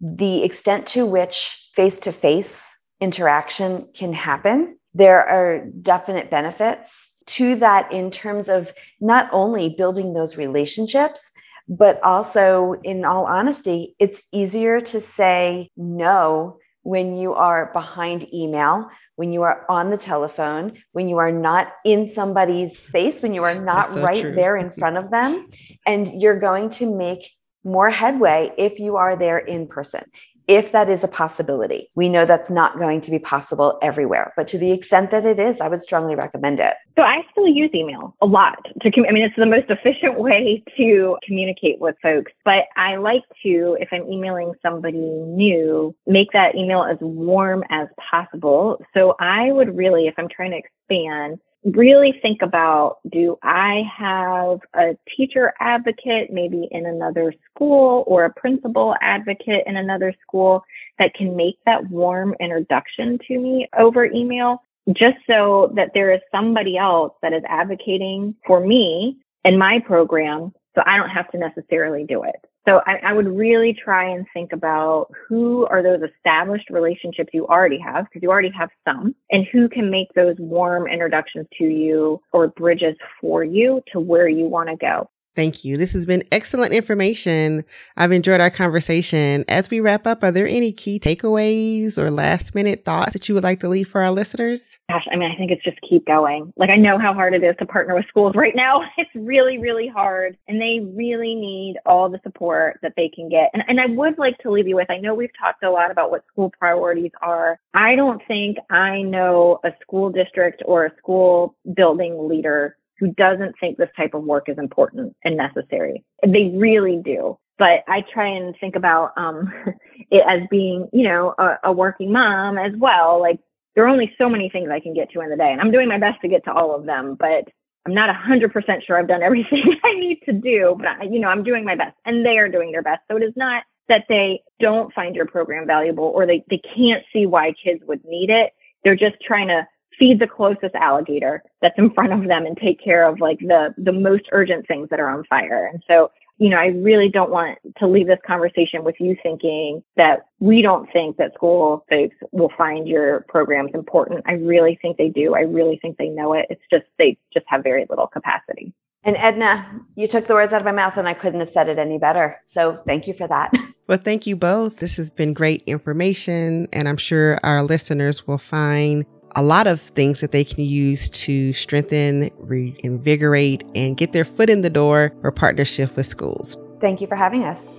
The 0.01 0.45
extent 0.45 0.87
to 0.89 1.07
which 1.07 1.71
face 1.75 1.99
to 2.01 2.13
face 2.13 2.65
interaction 3.01 3.89
can 3.95 4.13
happen, 4.13 4.79
there 4.93 5.27
are 5.27 5.65
definite 5.81 6.31
benefits 6.31 7.13
to 7.27 7.55
that 7.57 7.91
in 7.91 8.11
terms 8.11 8.49
of 8.49 8.73
not 9.01 9.29
only 9.33 9.75
building 9.77 10.13
those 10.13 10.37
relationships, 10.37 11.33
but 11.67 12.03
also, 12.05 12.75
in 12.85 13.07
all 13.07 13.25
honesty, 13.25 13.97
it's 13.99 14.23
easier 14.33 14.83
to 14.83 15.01
say 15.01 15.71
no 15.79 16.59
when 16.83 17.17
you 17.17 17.33
are 17.33 17.73
behind 17.73 18.33
email 18.35 18.87
when 19.17 19.33
you 19.33 19.43
are 19.43 19.65
on 19.69 19.91
the 19.91 19.97
telephone, 19.97 20.79
when 20.93 21.09
you 21.09 21.19
are 21.19 21.33
not 21.33 21.73
in 21.85 22.07
somebody's 22.07 22.77
face, 22.77 23.23
when 23.23 23.35
you 23.35 23.45
are 23.45 23.61
not 23.61 23.93
so 23.93 24.03
right 24.03 24.21
true. 24.21 24.33
there 24.35 24.57
in 24.57 24.73
front 24.73 24.97
of 24.97 25.11
them. 25.11 25.49
And 25.87 26.21
you're 26.21 26.39
going 26.39 26.71
to 26.71 26.97
make 26.97 27.31
more 27.65 27.91
headway 27.91 28.53
if 28.59 28.79
you 28.79 28.97
are 28.97 29.17
there 29.17 29.39
in 29.39 29.67
person 29.67 30.03
if 30.47 30.73
that 30.73 30.89
is 30.89 31.03
a 31.03 31.09
possibility. 31.09 31.91
We 31.95 32.09
know 32.09 32.25
that's 32.25 32.51
not 32.51 32.79
going 32.79 33.01
to 33.03 33.11
be 33.11 33.19
possible 33.19 33.79
everywhere, 33.83 34.33
but 34.37 34.47
to 34.49 34.59
the 34.59 34.73
extent 34.73 35.11
that 35.11 35.25
it 35.25 35.39
is, 35.39 35.61
I 35.61 35.69
would 35.69 35.81
strongly 35.81 36.15
recommend 36.15 36.61
it. 36.61 36.75
So 36.97 37.03
I 37.03 37.23
still 37.33 37.49
use 37.49 37.71
email 37.75 38.15
a 38.21 38.27
lot 38.27 38.59
to 38.83 38.91
com- 38.91 39.07
I 39.09 39.13
mean 39.13 39.25
it's 39.25 39.37
the 39.37 39.47
most 39.47 39.69
efficient 39.69 40.19
way 40.19 40.63
to 40.77 41.17
communicate 41.25 41.81
with 41.81 41.97
folks, 42.03 42.33
but 42.45 42.65
I 42.77 42.97
like 42.97 43.23
to 43.43 43.77
if 43.81 43.89
I'm 43.93 44.07
emailing 44.11 44.53
somebody 44.63 44.99
new, 44.99 45.95
make 46.07 46.33
that 46.33 46.55
email 46.55 46.85
as 46.85 46.99
warm 47.01 47.65
as 47.71 47.89
possible. 48.11 48.81
So 48.95 49.17
I 49.21 49.53
would 49.53 49.77
really 49.77 50.07
if 50.07 50.15
I'm 50.19 50.29
trying 50.29 50.53
to 50.53 50.59
expand 50.59 51.41
really 51.65 52.19
think 52.21 52.43
about 52.43 52.99
do 53.11 53.39
I 53.43 53.83
have 53.97 54.59
a 54.75 54.97
teacher 55.17 55.55
advocate 55.61 56.31
maybe 56.31 56.69
in 56.71 56.85
another 56.85 57.33
school 57.51 58.05
or 58.07 58.27
a 58.27 58.33
principal 58.33 58.95
advocate 59.01 59.65
in 59.67 59.77
another 59.77 60.15
school 60.23 60.63
that 60.99 61.15
can 61.15 61.35
make 61.35 61.57
that 61.65 61.89
warm 61.89 62.35
introduction 62.39 63.19
to 63.29 63.39
me 63.39 63.67
over 63.79 64.05
email 64.05 64.63
just 64.93 65.17
so 65.27 65.73
that 65.75 65.93
there 65.95 66.13
is 66.13 66.21
somebody 66.31 66.77
else 66.77 67.15
that 67.23 67.33
is 67.33 67.43
advocating 67.49 68.35
for 68.47 68.61
me 68.61 69.17
in 69.45 69.57
my 69.57 69.81
program 69.81 70.53
so 70.75 70.83
I 70.85 70.97
don't 70.99 71.09
have 71.09 71.31
to 71.31 71.39
necessarily 71.39 72.05
do 72.05 72.25
it. 72.25 72.37
So 72.67 72.81
I, 72.87 72.97
I, 73.05 73.13
would 73.13 73.29
really 73.29 73.75
try 73.75 74.09
and 74.09 74.27
think 74.33 74.53
about 74.53 75.09
who 75.29 75.67
are 75.67 75.83
those 75.83 76.01
established 76.17 76.71
relationships 76.71 77.31
you 77.35 77.47
already 77.47 77.79
have, 77.79 78.07
because 78.07 78.23
you 78.23 78.31
already 78.31 78.53
have 78.59 78.71
some, 78.87 79.15
and 79.31 79.47
who 79.53 79.69
can 79.69 79.91
make 79.91 80.13
those 80.15 80.37
warm 80.39 80.87
introductions 80.87 81.47
to 81.59 81.65
you 81.65 82.23
or 82.33 82.49
bridges 82.49 82.97
for 83.21 83.45
you 83.45 83.83
to 83.93 84.01
where 84.01 84.29
you 84.29 84.47
want 84.47 84.71
to 84.71 84.77
go. 84.77 85.11
Thank 85.37 85.65
you. 85.65 85.77
This 85.77 85.93
has 85.95 86.07
been 86.07 86.23
excellent 86.31 86.73
information. 86.73 87.65
I've 87.97 88.13
enjoyed 88.13 88.41
our 88.41 88.51
conversation. 88.51 89.45
As 89.49 89.69
we 89.69 89.81
wrap 89.81 90.07
up, 90.07 90.23
are 90.23 90.31
there 90.31 90.47
any 90.47 90.71
key 90.73 91.01
takeaways 91.01 91.99
or 91.99 92.11
last 92.11 92.55
minute 92.55 92.85
thoughts 92.85 93.15
that 93.15 93.29
you 93.29 93.35
would 93.35 93.43
like 93.43 93.61
to 93.61 93.69
leave 93.69 93.89
for 93.89 94.01
our 94.03 94.13
listeners? 94.13 94.79
Gosh, 94.89 95.07
I 95.11 95.17
mean, 95.17 95.31
I 95.33 95.37
think 95.37 95.51
it's 95.51 95.65
just 95.65 95.79
keep 95.89 96.07
going. 96.07 96.53
Like, 96.57 96.71
I 96.71 96.77
know 96.77 96.99
how 96.99 97.13
hard 97.13 97.35
it 97.35 97.43
is 97.43 97.57
to 97.59 97.67
partner 97.67 97.95
with 97.95 98.07
schools 98.09 98.35
right 98.35 98.55
now. 98.55 98.83
It's 98.97 99.11
really, 99.15 99.59
really 99.59 99.89
hard. 99.89 100.37
And 100.49 100.61
they 100.61 100.81
really 100.95 101.35
need 101.35 101.77
all 101.85 102.09
the 102.09 102.21
support 102.23 102.79
that 102.83 102.95
they 102.97 103.11
can 103.13 103.29
get. 103.29 103.51
And, 103.53 103.63
and 103.69 103.81
I 103.81 103.87
would 103.87 104.19
like 104.19 104.39
to 104.39 104.51
leave 104.51 104.69
you 104.69 104.77
with 104.77 104.91
I 104.91 104.99
know 104.99 105.15
we've 105.15 105.37
talked 105.39 105.63
a 105.63 105.71
lot 105.71 105.91
about 105.91 106.11
what 106.11 106.25
school 106.29 106.53
priorities 106.59 107.11
are. 107.21 107.59
I 107.75 107.97
don't 107.97 108.23
think 108.27 108.57
I 108.71 109.03
know 109.03 109.59
a 109.65 109.73
school 109.83 110.11
district 110.11 110.63
or 110.65 110.87
a 110.87 110.97
school 110.97 111.57
building 111.75 112.29
leader 112.29 112.77
who 113.05 113.13
doesn't 113.13 113.55
think 113.61 113.77
this 113.77 113.91
type 113.97 114.15
of 114.15 114.25
work 114.25 114.49
is 114.49 114.57
important 114.57 115.15
and 115.25 115.37
necessary. 115.37 116.03
They 116.27 116.53
really 116.55 117.01
do. 117.05 117.39
But 117.59 117.85
I 117.87 118.03
try 118.13 118.29
and 118.29 118.55
think 118.59 118.77
about 118.77 119.13
um, 119.17 119.53
it 120.11 120.23
as 120.27 120.41
being, 120.51 120.89
you 120.93 121.05
know, 121.05 121.35
a, 121.39 121.59
a 121.65 121.73
working 121.73 122.13
mom 122.13 122.57
as 122.57 122.73
well. 122.79 123.21
Like 123.21 123.39
there 123.75 123.85
are 123.85 123.89
only 123.89 124.15
so 124.17 124.29
many 124.29 124.49
things 124.49 124.71
I 124.73 124.81
can 124.81 124.95
get 124.95 125.11
to 125.13 125.21
in 125.21 125.31
the 125.31 125.37
day, 125.37 125.53
and 125.53 125.61
I'm 125.61 125.71
doing 125.71 125.89
my 125.89 125.99
best 125.99 126.21
to 126.23 126.29
get 126.29 126.45
to 126.45 126.53
all 126.53 126.75
of 126.75 126.87
them. 126.87 127.17
But 127.19 127.49
I'm 127.87 127.95
not 127.95 128.09
100% 128.15 128.51
sure 128.87 128.99
I've 128.99 129.09
done 129.09 129.23
everything 129.23 129.63
I 129.85 129.95
need 129.95 130.21
to 130.25 130.33
do. 130.33 130.75
But 130.79 130.89
I, 130.89 131.03
you 131.05 131.19
know, 131.19 131.29
I'm 131.29 131.45
doing 131.45 131.65
my 131.65 131.75
best, 131.75 131.97
and 132.07 132.25
they 132.25 132.39
are 132.39 132.49
doing 132.49 132.73
their 132.73 132.83
best. 132.83 133.03
So 133.11 133.17
it 133.19 133.23
is 133.23 133.35
not 133.37 133.65
that 133.89 134.07
they 134.09 134.41
don't 134.61 134.95
find 134.95 135.15
your 135.15 135.27
program 135.27 135.67
valuable 135.67 136.11
or 136.15 136.27
they, 136.27 136.43
they 136.49 136.61
can't 136.75 137.05
see 137.13 137.27
why 137.27 137.53
kids 137.63 137.83
would 137.87 138.03
need 138.07 138.31
it. 138.31 138.53
They're 138.83 138.97
just 138.97 139.17
trying 139.21 139.49
to 139.49 139.67
feed 139.99 140.21
the 140.21 140.27
closest 140.27 140.75
alligator 140.75 141.43
that's 141.61 141.79
in 141.79 141.93
front 141.93 142.13
of 142.13 142.29
them 142.29 142.47
and 142.47 142.57
take 142.57 142.83
care 142.83 143.09
of 143.09 143.21
like 143.21 143.39
the 143.41 143.75
the 143.79 143.93
most 143.93 144.25
urgent 144.33 144.67
things 144.67 144.89
that 144.91 145.01
are 145.01 145.09
on 145.09 145.25
fire. 145.25 145.67
And 145.73 145.83
so, 145.89 146.11
you 146.39 146.49
know, 146.51 146.57
I 146.57 146.67
really 146.67 147.09
don't 147.09 147.31
want 147.31 147.59
to 147.79 147.87
leave 147.87 148.07
this 148.07 148.19
conversation 148.27 148.85
with 148.85 148.97
you 148.99 149.17
thinking 149.23 149.83
that 149.97 150.27
we 150.41 150.63
don't 150.63 150.91
think 150.93 151.17
that 151.17 151.35
school 151.35 151.85
folks 151.89 152.17
will 152.33 152.51
find 152.57 152.89
your 152.89 153.25
programs 153.29 153.71
important. 153.75 154.25
I 154.27 154.33
really 154.33 154.79
think 154.81 154.97
they 154.97 155.09
do. 155.09 155.35
I 155.35 155.41
really 155.41 155.79
think 155.81 155.97
they 155.97 156.09
know 156.09 156.33
it. 156.33 156.47
It's 156.51 156.63
just 156.71 156.85
they 156.99 157.17
just 157.33 157.47
have 157.49 157.63
very 157.63 157.87
little 157.89 158.07
capacity. 158.07 158.73
And 159.07 159.17
Edna, 159.19 159.81
you 159.97 160.07
took 160.07 160.27
the 160.27 160.35
words 160.35 160.53
out 160.53 160.63
of 160.63 160.65
my 160.65 160.73
mouth 160.73 160.97
and 160.97 161.07
I 161.07 161.13
couldn't 161.13 161.41
have 161.41 161.51
said 161.51 161.69
it 161.69 161.79
any 161.79 161.99
better. 161.99 162.41
So 162.47 162.77
thank 162.87 163.07
you 163.07 163.15
for 163.15 163.29
that. 163.29 163.53
Well, 163.87 163.99
thank 163.99 164.27
you 164.27 164.35
both. 164.35 164.79
This 164.79 164.97
has 164.97 165.11
been 165.11 165.35
great 165.35 165.63
information, 165.67 166.69
and 166.73 166.89
I'm 166.89 166.97
sure 166.97 167.39
our 167.43 167.63
listeners 167.63 168.27
will 168.27 168.39
find 168.39 169.05
a 169.37 169.43
lot 169.43 169.67
of 169.67 169.81
things 169.81 170.21
that 170.21 170.33
they 170.33 170.45
can 170.45 170.65
use 170.65 171.09
to 171.11 171.53
strengthen, 171.53 172.31
reinvigorate, 172.39 173.65
and 173.75 173.97
get 173.97 174.13
their 174.13 174.25
foot 174.25 174.49
in 174.49 174.61
the 174.61 174.71
door 174.71 175.13
for 175.21 175.33
partnership 175.33 175.97
with 175.97 176.07
schools. 176.07 176.57
Thank 176.81 177.01
you 177.01 177.07
for 177.07 177.17
having 177.17 177.45
us. 177.45 177.75